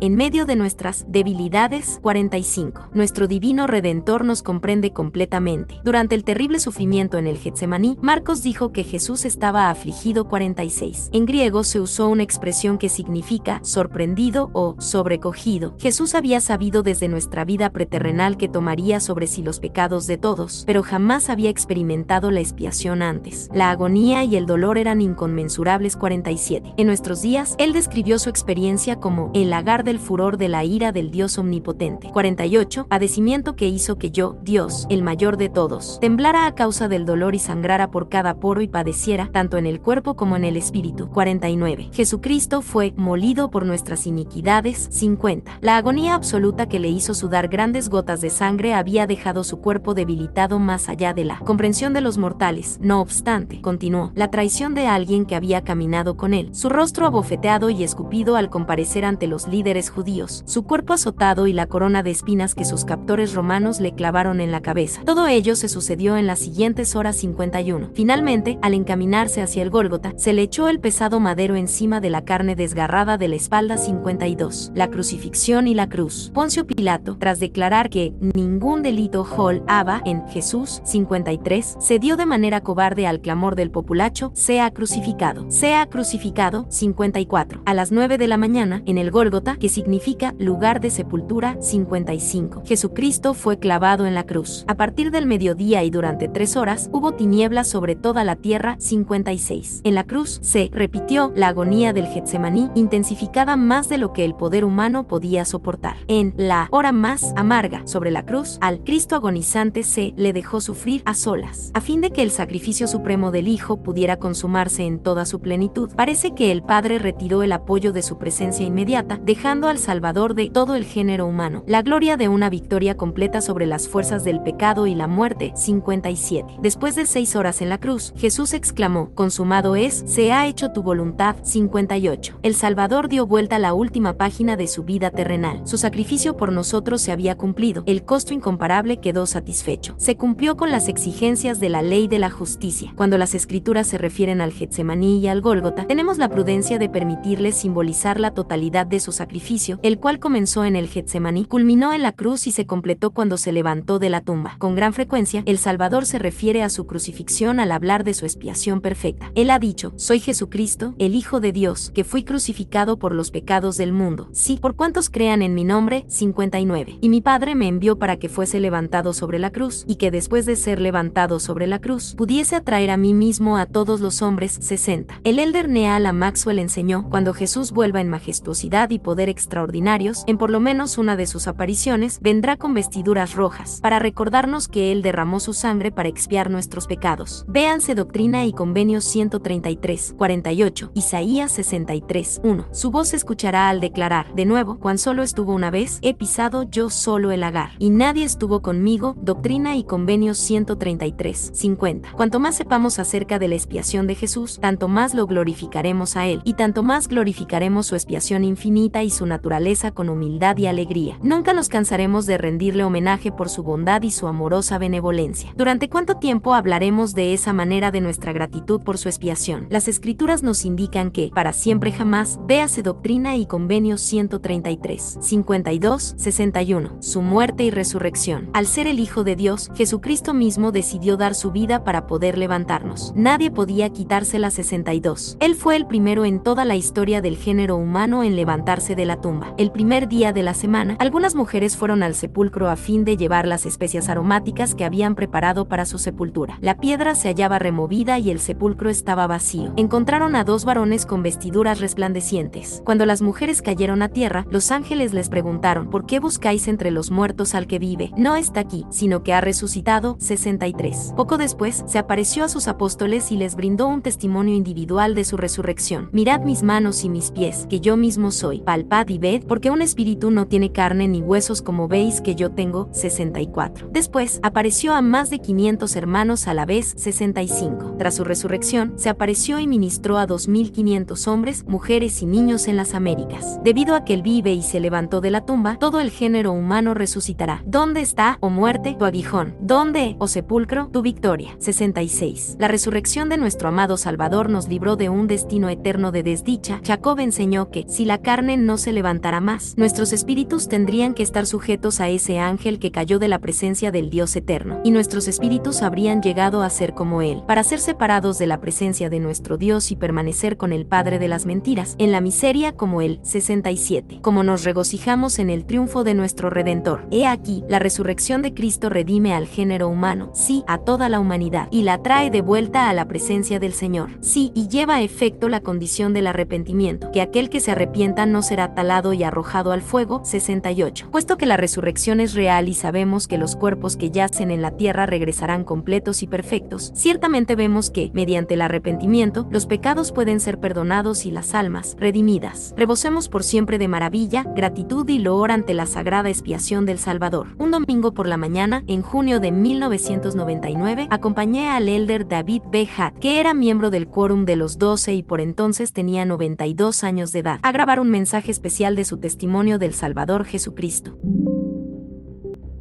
en 0.00 0.16
medio 0.16 0.46
de 0.46 0.56
nuestras 0.56 1.04
debilidades. 1.08 1.98
45. 2.02 2.90
Nuestro 2.94 3.26
divino 3.26 3.66
Redentor 3.66 4.24
nos 4.24 4.42
comprende 4.42 4.92
completamente. 4.92 5.80
Durante 5.84 6.14
el 6.14 6.24
terrible 6.24 6.58
sufrimiento 6.58 7.18
en 7.18 7.26
el 7.26 7.36
Getsemaní, 7.36 7.98
Marcos 8.00 8.42
dijo 8.42 8.72
que 8.72 8.84
Jesús 8.84 9.24
estaba 9.24 9.68
afligido 9.68 10.26
46. 10.28 11.10
En 11.12 11.26
griego 11.26 11.64
se 11.64 11.80
usó 11.80 12.08
una 12.08 12.22
expresión 12.22 12.78
que 12.78 12.88
significa 12.88 13.60
sorprendido 13.62 14.50
o 14.54 14.76
sobrecogido. 14.78 15.74
Jesús 15.78 16.14
había 16.14 16.40
sabido 16.40 16.82
desde 16.82 17.08
nuestra 17.08 17.44
vida 17.44 17.70
preterrenal 17.70 18.38
que 18.38 18.48
tomaría 18.48 19.00
sobre 19.00 19.26
sí 19.26 19.42
los 19.42 19.60
pecados 19.60 20.06
de 20.06 20.16
todos, 20.16 20.64
pero 20.66 20.82
jamás 20.82 21.28
había 21.28 21.50
experimentado 21.50 22.30
la 22.30 22.40
expiación 22.40 23.02
antes. 23.02 23.50
La 23.52 23.70
agonía 23.70 24.24
y 24.24 24.36
el 24.36 24.46
dolor 24.46 24.78
eran 24.78 25.02
inconmensurables 25.02 25.96
47. 25.96 26.74
En 26.78 26.86
nuestros 26.86 27.20
días, 27.20 27.54
él 27.58 27.74
describió 27.74 28.18
su 28.18 28.30
experiencia 28.30 28.96
como 28.96 29.30
el 29.34 29.52
lagar 29.58 29.82
del 29.82 29.98
furor 29.98 30.36
de 30.36 30.48
la 30.48 30.62
ira 30.62 30.92
del 30.92 31.10
Dios 31.10 31.36
omnipotente. 31.36 32.10
48. 32.12 32.86
Padecimiento 32.86 33.56
que 33.56 33.66
hizo 33.66 33.98
que 33.98 34.12
yo, 34.12 34.36
Dios, 34.42 34.86
el 34.88 35.02
mayor 35.02 35.36
de 35.36 35.48
todos, 35.48 35.98
temblara 36.00 36.46
a 36.46 36.54
causa 36.54 36.86
del 36.86 37.04
dolor 37.04 37.34
y 37.34 37.40
sangrara 37.40 37.90
por 37.90 38.08
cada 38.08 38.38
poro 38.38 38.60
y 38.60 38.68
padeciera, 38.68 39.30
tanto 39.32 39.56
en 39.56 39.66
el 39.66 39.80
cuerpo 39.80 40.14
como 40.14 40.36
en 40.36 40.44
el 40.44 40.56
espíritu. 40.56 41.10
49. 41.10 41.90
Jesucristo 41.92 42.62
fue 42.62 42.94
molido 42.96 43.50
por 43.50 43.66
nuestras 43.66 44.06
iniquidades. 44.06 44.90
50. 44.92 45.58
La 45.60 45.76
agonía 45.76 46.14
absoluta 46.14 46.68
que 46.68 46.78
le 46.78 46.90
hizo 46.90 47.12
sudar 47.12 47.48
grandes 47.48 47.88
gotas 47.88 48.20
de 48.20 48.30
sangre 48.30 48.74
había 48.74 49.08
dejado 49.08 49.42
su 49.42 49.58
cuerpo 49.58 49.94
debilitado 49.94 50.60
más 50.60 50.88
allá 50.88 51.14
de 51.14 51.24
la 51.24 51.40
comprensión 51.40 51.92
de 51.94 52.00
los 52.00 52.16
mortales. 52.16 52.78
No 52.80 53.00
obstante, 53.00 53.60
continuó, 53.60 54.12
la 54.14 54.30
traición 54.30 54.74
de 54.74 54.86
alguien 54.86 55.26
que 55.26 55.34
había 55.34 55.64
caminado 55.64 56.16
con 56.16 56.32
él, 56.32 56.54
su 56.54 56.68
rostro 56.68 57.06
abofeteado 57.06 57.70
y 57.70 57.82
escupido 57.82 58.36
al 58.36 58.50
comparecer 58.50 59.04
ante 59.04 59.26
los 59.26 59.47
líderes 59.48 59.90
judíos, 59.90 60.42
su 60.46 60.62
cuerpo 60.62 60.92
azotado 60.92 61.46
y 61.46 61.52
la 61.52 61.66
corona 61.66 62.02
de 62.02 62.10
espinas 62.10 62.54
que 62.54 62.64
sus 62.64 62.84
captores 62.84 63.34
romanos 63.34 63.80
le 63.80 63.94
clavaron 63.94 64.40
en 64.40 64.52
la 64.52 64.60
cabeza. 64.60 65.02
Todo 65.04 65.26
ello 65.26 65.56
se 65.56 65.68
sucedió 65.68 66.16
en 66.16 66.26
las 66.26 66.38
siguientes 66.38 66.94
horas 66.94 67.16
51. 67.16 67.90
Finalmente, 67.94 68.58
al 68.62 68.74
encaminarse 68.74 69.42
hacia 69.42 69.62
el 69.62 69.70
Gólgota, 69.70 70.12
se 70.16 70.32
le 70.32 70.42
echó 70.42 70.68
el 70.68 70.80
pesado 70.80 71.20
madero 71.20 71.56
encima 71.56 72.00
de 72.00 72.10
la 72.10 72.24
carne 72.24 72.54
desgarrada 72.54 73.18
de 73.18 73.28
la 73.28 73.36
espalda 73.36 73.78
52. 73.78 74.72
La 74.74 74.88
crucifixión 74.88 75.66
y 75.66 75.74
la 75.74 75.88
cruz. 75.88 76.30
Poncio 76.34 76.66
Pilato, 76.66 77.16
tras 77.18 77.40
declarar 77.40 77.90
que 77.90 78.12
ningún 78.20 78.82
delito 78.82 79.22
hol 79.36 79.62
haba 79.66 80.02
en 80.04 80.26
Jesús 80.28 80.82
53, 80.84 81.78
cedió 81.80 82.16
de 82.16 82.26
manera 82.26 82.60
cobarde 82.60 83.06
al 83.06 83.20
clamor 83.20 83.56
del 83.56 83.70
populacho, 83.70 84.30
sea 84.34 84.70
crucificado, 84.70 85.50
sea 85.50 85.86
crucificado 85.86 86.66
54. 86.68 87.62
A 87.64 87.74
las 87.74 87.92
9 87.92 88.18
de 88.18 88.28
la 88.28 88.36
mañana, 88.36 88.82
en 88.86 88.98
el 88.98 89.10
Gólgota, 89.10 89.37
que 89.38 89.68
significa 89.68 90.34
lugar 90.38 90.80
de 90.80 90.90
sepultura 90.90 91.56
55. 91.60 92.62
Jesucristo 92.64 93.34
fue 93.34 93.58
clavado 93.58 94.04
en 94.04 94.14
la 94.14 94.24
cruz. 94.24 94.64
A 94.66 94.74
partir 94.74 95.10
del 95.10 95.26
mediodía 95.26 95.84
y 95.84 95.90
durante 95.90 96.28
tres 96.28 96.56
horas, 96.56 96.90
hubo 96.92 97.12
tinieblas 97.12 97.68
sobre 97.68 97.94
toda 97.94 98.24
la 98.24 98.36
tierra 98.36 98.76
56. 98.80 99.82
En 99.84 99.94
la 99.94 100.04
cruz 100.04 100.40
se 100.42 100.70
repitió 100.72 101.32
la 101.36 101.48
agonía 101.48 101.92
del 101.92 102.06
Getsemaní, 102.06 102.70
intensificada 102.74 103.56
más 103.56 103.88
de 103.88 103.98
lo 103.98 104.12
que 104.12 104.24
el 104.24 104.34
poder 104.34 104.64
humano 104.64 105.06
podía 105.06 105.44
soportar. 105.44 105.96
En 106.08 106.34
la 106.36 106.66
hora 106.72 106.90
más 106.90 107.32
amarga 107.36 107.86
sobre 107.86 108.10
la 108.10 108.26
cruz, 108.26 108.58
al 108.60 108.82
Cristo 108.82 109.14
agonizante 109.14 109.84
se 109.84 110.14
le 110.16 110.32
dejó 110.32 110.60
sufrir 110.60 111.02
a 111.04 111.14
solas, 111.14 111.70
a 111.74 111.80
fin 111.80 112.00
de 112.00 112.10
que 112.10 112.22
el 112.22 112.32
sacrificio 112.32 112.88
supremo 112.88 113.30
del 113.30 113.46
Hijo 113.46 113.82
pudiera 113.82 114.18
consumarse 114.18 114.84
en 114.84 114.98
toda 114.98 115.26
su 115.26 115.40
plenitud. 115.40 115.90
Parece 115.94 116.34
que 116.34 116.50
el 116.50 116.62
Padre 116.62 116.98
retiró 116.98 117.44
el 117.44 117.52
apoyo 117.52 117.92
de 117.92 118.02
su 118.02 118.18
presencia 118.18 118.66
inmediata, 118.66 119.20
dejando 119.28 119.68
al 119.68 119.76
Salvador 119.76 120.34
de 120.34 120.48
todo 120.48 120.74
el 120.74 120.86
género 120.86 121.26
humano. 121.26 121.62
La 121.66 121.82
gloria 121.82 122.16
de 122.16 122.28
una 122.28 122.48
victoria 122.48 122.96
completa 122.96 123.42
sobre 123.42 123.66
las 123.66 123.86
fuerzas 123.86 124.24
del 124.24 124.40
pecado 124.40 124.86
y 124.86 124.94
la 124.94 125.06
muerte. 125.06 125.52
57. 125.54 126.54
Después 126.62 126.94
de 126.94 127.04
seis 127.04 127.36
horas 127.36 127.60
en 127.60 127.68
la 127.68 127.76
cruz, 127.76 128.14
Jesús 128.16 128.54
exclamó, 128.54 129.10
consumado 129.14 129.76
es, 129.76 130.02
se 130.06 130.32
ha 130.32 130.46
hecho 130.46 130.72
tu 130.72 130.82
voluntad. 130.82 131.36
58. 131.42 132.38
El 132.42 132.54
Salvador 132.54 133.10
dio 133.10 133.26
vuelta 133.26 133.56
a 133.56 133.58
la 133.58 133.74
última 133.74 134.14
página 134.14 134.56
de 134.56 134.66
su 134.66 134.84
vida 134.84 135.10
terrenal. 135.10 135.60
Su 135.64 135.76
sacrificio 135.76 136.38
por 136.38 136.50
nosotros 136.50 137.02
se 137.02 137.12
había 137.12 137.36
cumplido. 137.36 137.82
El 137.84 138.04
costo 138.04 138.32
incomparable 138.32 138.96
quedó 138.96 139.26
satisfecho. 139.26 139.94
Se 139.98 140.16
cumplió 140.16 140.56
con 140.56 140.70
las 140.70 140.88
exigencias 140.88 141.60
de 141.60 141.68
la 141.68 141.82
ley 141.82 142.08
de 142.08 142.18
la 142.18 142.30
justicia. 142.30 142.94
Cuando 142.96 143.18
las 143.18 143.34
escrituras 143.34 143.88
se 143.88 143.98
refieren 143.98 144.40
al 144.40 144.54
Getsemaní 144.54 145.20
y 145.20 145.28
al 145.28 145.42
Gólgota, 145.42 145.86
tenemos 145.86 146.16
la 146.16 146.30
prudencia 146.30 146.78
de 146.78 146.88
permitirles 146.88 147.56
simbolizar 147.56 148.18
la 148.18 148.30
totalidad 148.30 148.86
de 148.86 149.00
su 149.00 149.17
sacrificio, 149.18 149.78
el 149.82 149.98
cual 149.98 150.18
comenzó 150.18 150.64
en 150.64 150.74
el 150.74 150.88
Getsemaní, 150.88 151.44
culminó 151.44 151.92
en 151.92 152.02
la 152.02 152.12
cruz 152.12 152.46
y 152.46 152.52
se 152.52 152.66
completó 152.66 153.10
cuando 153.10 153.36
se 153.36 153.52
levantó 153.52 153.98
de 153.98 154.10
la 154.10 154.22
tumba. 154.22 154.56
Con 154.58 154.74
gran 154.74 154.92
frecuencia, 154.94 155.42
el 155.46 155.58
Salvador 155.58 156.06
se 156.06 156.18
refiere 156.18 156.62
a 156.62 156.70
su 156.70 156.86
crucifixión 156.86 157.60
al 157.60 157.70
hablar 157.72 158.02
de 158.04 158.14
su 158.14 158.24
expiación 158.24 158.80
perfecta. 158.80 159.30
Él 159.34 159.50
ha 159.50 159.58
dicho, 159.58 159.92
soy 159.96 160.20
Jesucristo, 160.20 160.94
el 160.98 161.14
Hijo 161.14 161.40
de 161.40 161.52
Dios, 161.52 161.92
que 161.94 162.04
fui 162.04 162.24
crucificado 162.24 162.98
por 162.98 163.14
los 163.14 163.30
pecados 163.30 163.76
del 163.76 163.92
mundo. 163.92 164.28
Sí, 164.32 164.58
por 164.60 164.74
cuantos 164.74 165.10
crean 165.10 165.42
en 165.42 165.54
mi 165.54 165.64
nombre, 165.64 166.04
59. 166.08 166.98
Y 167.00 167.08
mi 167.08 167.20
Padre 167.20 167.54
me 167.54 167.68
envió 167.68 167.98
para 167.98 168.16
que 168.16 168.28
fuese 168.28 168.60
levantado 168.60 169.12
sobre 169.12 169.38
la 169.38 169.50
cruz, 169.50 169.84
y 169.86 169.96
que 169.96 170.10
después 170.10 170.46
de 170.46 170.56
ser 170.56 170.80
levantado 170.80 171.40
sobre 171.40 171.66
la 171.66 171.80
cruz, 171.80 172.14
pudiese 172.16 172.56
atraer 172.56 172.90
a 172.90 172.96
mí 172.96 173.14
mismo 173.14 173.56
a 173.56 173.66
todos 173.66 174.00
los 174.00 174.22
hombres, 174.22 174.58
60. 174.60 175.20
El 175.24 175.38
elder 175.38 175.68
Neal 175.68 176.12
Maxwell 176.12 176.58
enseñó, 176.58 177.08
cuando 177.10 177.34
Jesús 177.34 177.72
vuelva 177.72 178.00
en 178.00 178.08
majestuosidad 178.08 178.90
y 178.90 178.98
poder 179.08 179.30
extraordinarios, 179.30 180.22
en 180.26 180.36
por 180.36 180.50
lo 180.50 180.60
menos 180.60 180.98
una 180.98 181.16
de 181.16 181.26
sus 181.26 181.48
apariciones, 181.48 182.18
vendrá 182.20 182.58
con 182.58 182.74
vestiduras 182.74 183.34
rojas, 183.36 183.80
para 183.80 183.98
recordarnos 183.98 184.68
que 184.68 184.92
Él 184.92 185.00
derramó 185.00 185.40
su 185.40 185.54
sangre 185.54 185.90
para 185.90 186.10
expiar 186.10 186.50
nuestros 186.50 186.86
pecados. 186.86 187.46
Véanse 187.48 187.94
Doctrina 187.94 188.44
y 188.44 188.52
Convenios 188.52 189.06
133, 189.06 190.14
48, 190.18 190.90
Isaías 190.92 191.52
63, 191.52 192.42
1. 192.44 192.66
Su 192.70 192.90
voz 192.90 193.14
escuchará 193.14 193.70
al 193.70 193.80
declarar, 193.80 194.34
de 194.34 194.44
nuevo, 194.44 194.78
cuán 194.78 194.98
solo 194.98 195.22
estuvo 195.22 195.54
una 195.54 195.70
vez, 195.70 196.00
he 196.02 196.12
pisado 196.12 196.64
yo 196.64 196.90
solo 196.90 197.32
el 197.32 197.40
lagar, 197.40 197.70
y 197.78 197.88
nadie 197.88 198.24
estuvo 198.24 198.60
conmigo, 198.60 199.16
Doctrina 199.22 199.74
y 199.76 199.84
Convenios 199.84 200.36
133, 200.36 201.52
50. 201.54 202.12
Cuanto 202.12 202.40
más 202.40 202.56
sepamos 202.56 202.98
acerca 202.98 203.38
de 203.38 203.48
la 203.48 203.54
expiación 203.54 204.06
de 204.06 204.16
Jesús, 204.16 204.58
tanto 204.60 204.86
más 204.86 205.14
lo 205.14 205.26
glorificaremos 205.26 206.14
a 206.16 206.26
Él, 206.26 206.42
y 206.44 206.52
tanto 206.52 206.82
más 206.82 207.08
glorificaremos 207.08 207.86
su 207.86 207.94
expiación 207.94 208.44
infinita 208.44 208.87
y 208.96 209.10
su 209.10 209.26
naturaleza 209.26 209.90
con 209.92 210.08
humildad 210.08 210.56
y 210.56 210.66
alegría. 210.66 211.18
Nunca 211.22 211.52
nos 211.52 211.68
cansaremos 211.68 212.26
de 212.26 212.38
rendirle 212.38 212.84
homenaje 212.84 213.30
por 213.30 213.48
su 213.48 213.62
bondad 213.62 214.02
y 214.02 214.10
su 214.10 214.26
amorosa 214.26 214.78
benevolencia. 214.78 215.52
¿Durante 215.56 215.88
cuánto 215.88 216.16
tiempo 216.16 216.54
hablaremos 216.54 217.14
de 217.14 217.34
esa 217.34 217.52
manera 217.52 217.90
de 217.90 218.00
nuestra 218.00 218.32
gratitud 218.32 218.80
por 218.82 218.98
su 218.98 219.08
expiación? 219.08 219.66
Las 219.70 219.88
escrituras 219.88 220.42
nos 220.42 220.64
indican 220.64 221.10
que, 221.10 221.30
para 221.34 221.52
siempre 221.52 221.92
jamás, 221.92 222.40
véase 222.46 222.82
Doctrina 222.82 223.36
y 223.36 223.46
Convenios 223.46 224.00
133, 224.00 225.18
52, 225.20 226.14
61, 226.16 226.96
su 227.00 227.22
muerte 227.22 227.64
y 227.64 227.70
resurrección. 227.70 228.50
Al 228.54 228.66
ser 228.66 228.86
el 228.86 228.98
Hijo 228.98 229.24
de 229.24 229.36
Dios, 229.36 229.70
Jesucristo 229.74 230.34
mismo 230.34 230.72
decidió 230.72 231.16
dar 231.16 231.34
su 231.34 231.50
vida 231.50 231.84
para 231.84 232.06
poder 232.06 232.38
levantarnos. 232.38 233.12
Nadie 233.14 233.50
podía 233.50 233.90
quitársela 233.90 234.50
62. 234.50 235.36
Él 235.40 235.54
fue 235.54 235.76
el 235.76 235.86
primero 235.86 236.24
en 236.24 236.42
toda 236.42 236.64
la 236.64 236.76
historia 236.76 237.20
del 237.20 237.36
género 237.36 237.76
humano 237.76 238.22
en 238.22 238.36
levantarse 238.36 238.77
de 238.78 239.04
la 239.04 239.20
tumba. 239.20 239.54
El 239.58 239.72
primer 239.72 240.08
día 240.08 240.32
de 240.32 240.42
la 240.42 240.54
semana, 240.54 240.96
algunas 241.00 241.34
mujeres 241.34 241.76
fueron 241.76 242.02
al 242.02 242.14
sepulcro 242.14 242.68
a 242.70 242.76
fin 242.76 243.04
de 243.04 243.16
llevar 243.16 243.46
las 243.46 243.66
especias 243.66 244.08
aromáticas 244.08 244.74
que 244.74 244.84
habían 244.84 245.14
preparado 245.14 245.66
para 245.66 245.84
su 245.84 245.98
sepultura. 245.98 246.58
La 246.60 246.78
piedra 246.78 247.14
se 247.14 247.28
hallaba 247.28 247.58
removida 247.58 248.18
y 248.18 248.30
el 248.30 248.38
sepulcro 248.38 248.88
estaba 248.88 249.26
vacío. 249.26 249.72
Encontraron 249.76 250.36
a 250.36 250.44
dos 250.44 250.64
varones 250.64 251.06
con 251.06 251.22
vestiduras 251.22 251.80
resplandecientes. 251.80 252.82
Cuando 252.84 253.04
las 253.04 253.20
mujeres 253.20 253.62
cayeron 253.62 254.02
a 254.02 254.08
tierra, 254.08 254.46
los 254.50 254.70
ángeles 254.70 255.12
les 255.12 255.28
preguntaron, 255.28 255.90
¿por 255.90 256.06
qué 256.06 256.20
buscáis 256.20 256.68
entre 256.68 256.90
los 256.90 257.10
muertos 257.10 257.54
al 257.54 257.66
que 257.66 257.78
vive? 257.78 258.12
No 258.16 258.36
está 258.36 258.60
aquí, 258.60 258.86
sino 258.90 259.22
que 259.22 259.34
ha 259.34 259.40
resucitado. 259.40 260.16
63. 260.20 261.14
Poco 261.16 261.36
después, 261.38 261.84
se 261.86 261.98
apareció 261.98 262.44
a 262.44 262.48
sus 262.48 262.68
apóstoles 262.68 263.32
y 263.32 263.36
les 263.36 263.56
brindó 263.56 263.88
un 263.88 264.02
testimonio 264.02 264.54
individual 264.54 265.14
de 265.14 265.24
su 265.24 265.36
resurrección. 265.36 266.08
Mirad 266.12 266.40
mis 266.42 266.62
manos 266.62 267.04
y 267.04 267.08
mis 267.08 267.30
pies, 267.30 267.66
que 267.68 267.80
yo 267.80 267.96
mismo 267.96 268.30
soy. 268.30 268.60
Palpad 268.68 269.08
y 269.08 269.16
ved, 269.16 269.44
porque 269.44 269.70
un 269.70 269.80
espíritu 269.80 270.30
no 270.30 270.46
tiene 270.46 270.72
carne 270.72 271.08
ni 271.08 271.22
huesos 271.22 271.62
como 271.62 271.88
veis 271.88 272.20
que 272.20 272.34
yo 272.34 272.50
tengo. 272.50 272.90
64. 272.92 273.88
Después, 273.90 274.40
apareció 274.42 274.92
a 274.92 275.00
más 275.00 275.30
de 275.30 275.38
500 275.38 275.96
hermanos 275.96 276.46
a 276.46 276.52
la 276.52 276.66
vez. 276.66 276.92
65. 276.94 277.94
Tras 277.96 278.16
su 278.16 278.24
resurrección, 278.24 278.92
se 278.96 279.08
apareció 279.08 279.58
y 279.58 279.66
ministró 279.66 280.18
a 280.18 280.26
2.500 280.26 281.28
hombres, 281.28 281.64
mujeres 281.66 282.20
y 282.20 282.26
niños 282.26 282.68
en 282.68 282.76
las 282.76 282.92
Américas. 282.92 283.58
Debido 283.64 283.94
a 283.94 284.04
que 284.04 284.12
él 284.12 284.20
vive 284.20 284.52
y 284.52 284.60
se 284.60 284.80
levantó 284.80 285.22
de 285.22 285.30
la 285.30 285.46
tumba, 285.46 285.78
todo 285.78 285.98
el 285.98 286.10
género 286.10 286.52
humano 286.52 286.92
resucitará. 286.92 287.62
¿Dónde 287.64 288.02
está, 288.02 288.36
o 288.42 288.48
oh 288.48 288.50
muerte, 288.50 288.96
tu 288.98 289.06
aguijón? 289.06 289.56
¿Dónde, 289.62 290.16
o 290.18 290.24
oh 290.24 290.28
sepulcro, 290.28 290.88
tu 290.92 291.00
victoria? 291.00 291.56
66. 291.58 292.56
La 292.58 292.68
resurrección 292.68 293.30
de 293.30 293.38
nuestro 293.38 293.70
amado 293.70 293.96
Salvador 293.96 294.50
nos 294.50 294.68
libró 294.68 294.96
de 294.96 295.08
un 295.08 295.26
destino 295.26 295.70
eterno 295.70 296.12
de 296.12 296.22
desdicha. 296.22 296.82
Jacob 296.84 297.18
enseñó 297.20 297.70
que, 297.70 297.86
si 297.88 298.04
la 298.04 298.18
carne 298.18 298.57
no 298.66 298.78
se 298.78 298.92
levantara 298.92 299.40
más, 299.40 299.74
nuestros 299.76 300.12
espíritus 300.12 300.68
tendrían 300.68 301.14
que 301.14 301.22
estar 301.22 301.46
sujetos 301.46 302.00
a 302.00 302.08
ese 302.08 302.38
ángel 302.38 302.78
que 302.78 302.90
cayó 302.90 303.18
de 303.18 303.28
la 303.28 303.38
presencia 303.38 303.90
del 303.90 304.10
Dios 304.10 304.34
eterno, 304.36 304.80
y 304.84 304.90
nuestros 304.90 305.28
espíritus 305.28 305.82
habrían 305.82 306.22
llegado 306.22 306.62
a 306.62 306.70
ser 306.70 306.94
como 306.94 307.22
él, 307.22 307.42
para 307.46 307.64
ser 307.64 307.80
separados 307.80 308.38
de 308.38 308.46
la 308.46 308.60
presencia 308.60 309.10
de 309.10 309.20
nuestro 309.20 309.56
Dios 309.56 309.90
y 309.90 309.96
permanecer 309.96 310.56
con 310.56 310.72
el 310.72 310.86
Padre 310.86 311.18
de 311.18 311.28
las 311.28 311.46
mentiras, 311.46 311.94
en 311.98 312.12
la 312.12 312.20
miseria 312.20 312.72
como 312.72 313.00
él. 313.02 313.20
67. 313.22 314.20
Como 314.22 314.42
nos 314.42 314.64
regocijamos 314.64 315.38
en 315.38 315.50
el 315.50 315.64
triunfo 315.64 316.04
de 316.04 316.14
nuestro 316.14 316.50
Redentor. 316.50 317.06
He 317.10 317.26
aquí, 317.26 317.64
la 317.68 317.78
resurrección 317.78 318.42
de 318.42 318.54
Cristo 318.54 318.88
redime 318.88 319.34
al 319.34 319.46
género 319.46 319.88
humano, 319.88 320.30
sí, 320.34 320.64
a 320.66 320.78
toda 320.78 321.08
la 321.08 321.20
humanidad, 321.20 321.68
y 321.70 321.82
la 321.82 322.02
trae 322.02 322.30
de 322.30 322.40
vuelta 322.40 322.88
a 322.88 322.92
la 322.92 323.06
presencia 323.06 323.58
del 323.58 323.72
Señor. 323.72 324.10
Sí, 324.20 324.52
y 324.54 324.68
lleva 324.68 324.96
a 324.96 325.02
efecto 325.02 325.48
la 325.48 325.60
condición 325.60 326.12
del 326.12 326.26
arrepentimiento, 326.26 327.10
que 327.12 327.20
aquel 327.20 327.50
que 327.50 327.60
se 327.60 327.72
arrepienta 327.72 328.26
no 328.26 328.42
será 328.48 328.74
talado 328.74 329.12
y 329.12 329.22
arrojado 329.22 329.72
al 329.72 329.82
fuego. 329.82 330.22
68. 330.24 331.08
Puesto 331.10 331.36
que 331.36 331.46
la 331.46 331.56
resurrección 331.56 332.20
es 332.20 332.34
real 332.34 332.68
y 332.68 332.74
sabemos 332.74 333.28
que 333.28 333.38
los 333.38 333.56
cuerpos 333.56 333.96
que 333.96 334.10
yacen 334.10 334.50
en 334.50 334.62
la 334.62 334.72
tierra 334.72 335.06
regresarán 335.06 335.64
completos 335.64 336.22
y 336.22 336.26
perfectos, 336.26 336.92
ciertamente 336.94 337.56
vemos 337.56 337.90
que, 337.90 338.10
mediante 338.14 338.54
el 338.54 338.62
arrepentimiento, 338.62 339.46
los 339.50 339.66
pecados 339.66 340.12
pueden 340.12 340.40
ser 340.40 340.58
perdonados 340.58 341.26
y 341.26 341.30
las 341.30 341.54
almas 341.54 341.96
redimidas. 341.98 342.74
Rebosemos 342.76 343.28
por 343.28 343.44
siempre 343.44 343.78
de 343.78 343.88
maravilla, 343.88 344.44
gratitud 344.44 345.08
y 345.08 345.18
loor 345.18 345.50
ante 345.50 345.74
la 345.74 345.86
sagrada 345.86 346.30
expiación 346.30 346.86
del 346.86 346.98
Salvador. 346.98 347.48
Un 347.58 347.70
domingo 347.70 348.12
por 348.12 348.26
la 348.26 348.36
mañana, 348.36 348.82
en 348.86 349.02
junio 349.02 349.40
de 349.40 349.52
1999, 349.52 351.08
acompañé 351.10 351.68
al 351.68 351.88
elder 351.88 352.26
David 352.26 352.62
B. 352.70 352.88
Hatt, 352.96 353.18
que 353.18 353.40
era 353.40 353.52
miembro 353.52 353.90
del 353.90 354.08
quórum 354.08 354.44
de 354.44 354.56
los 354.56 354.78
doce 354.78 355.12
y 355.14 355.22
por 355.22 355.40
entonces 355.40 355.92
tenía 355.92 356.24
92 356.24 357.04
años 357.04 357.32
de 357.32 357.40
edad, 357.40 357.60
a 357.62 357.72
grabar 357.72 358.00
un 358.00 358.10
mensaje 358.10 358.37
especial 358.46 358.94
de 358.94 359.04
su 359.04 359.18
testimonio 359.18 359.78
del 359.78 359.92
Salvador 359.92 360.44
Jesucristo. 360.44 361.18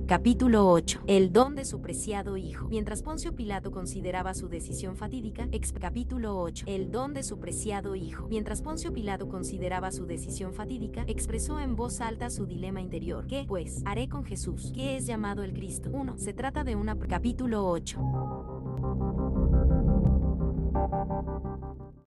Capítulo 0.07 0.69
8. 0.69 1.01
El 1.07 1.33
don 1.33 1.55
de 1.55 1.65
su 1.65 1.81
preciado 1.81 2.37
hijo. 2.37 2.69
Mientras 2.69 3.03
Poncio 3.03 3.35
Pilato 3.35 3.71
consideraba 3.71 4.33
su 4.33 4.47
decisión 4.47 4.95
fatídica, 4.95 5.49
ex 5.51 5.73
capítulo 5.73 6.39
8. 6.39 6.65
El 6.65 6.91
don 6.91 7.13
de 7.13 7.23
su 7.23 7.39
preciado 7.39 7.93
hijo. 7.93 8.27
Mientras 8.29 8.61
Poncio 8.61 8.93
Pilato 8.93 9.27
consideraba 9.27 9.91
su 9.91 10.05
decisión 10.05 10.53
fatídica, 10.53 11.03
expresó 11.07 11.59
en 11.59 11.75
voz 11.75 11.99
alta 11.99 12.29
su 12.29 12.45
dilema 12.45 12.79
interior. 12.79 13.27
¿Qué, 13.27 13.43
pues, 13.47 13.81
haré 13.83 14.07
con 14.07 14.23
Jesús, 14.23 14.71
que 14.73 14.95
es 14.95 15.07
llamado 15.07 15.43
el 15.43 15.51
Cristo? 15.51 15.89
1. 15.91 16.17
Se 16.17 16.33
trata 16.33 16.63
de 16.63 16.77
una 16.77 16.97
capítulo 16.97 17.67
8. 17.67 17.99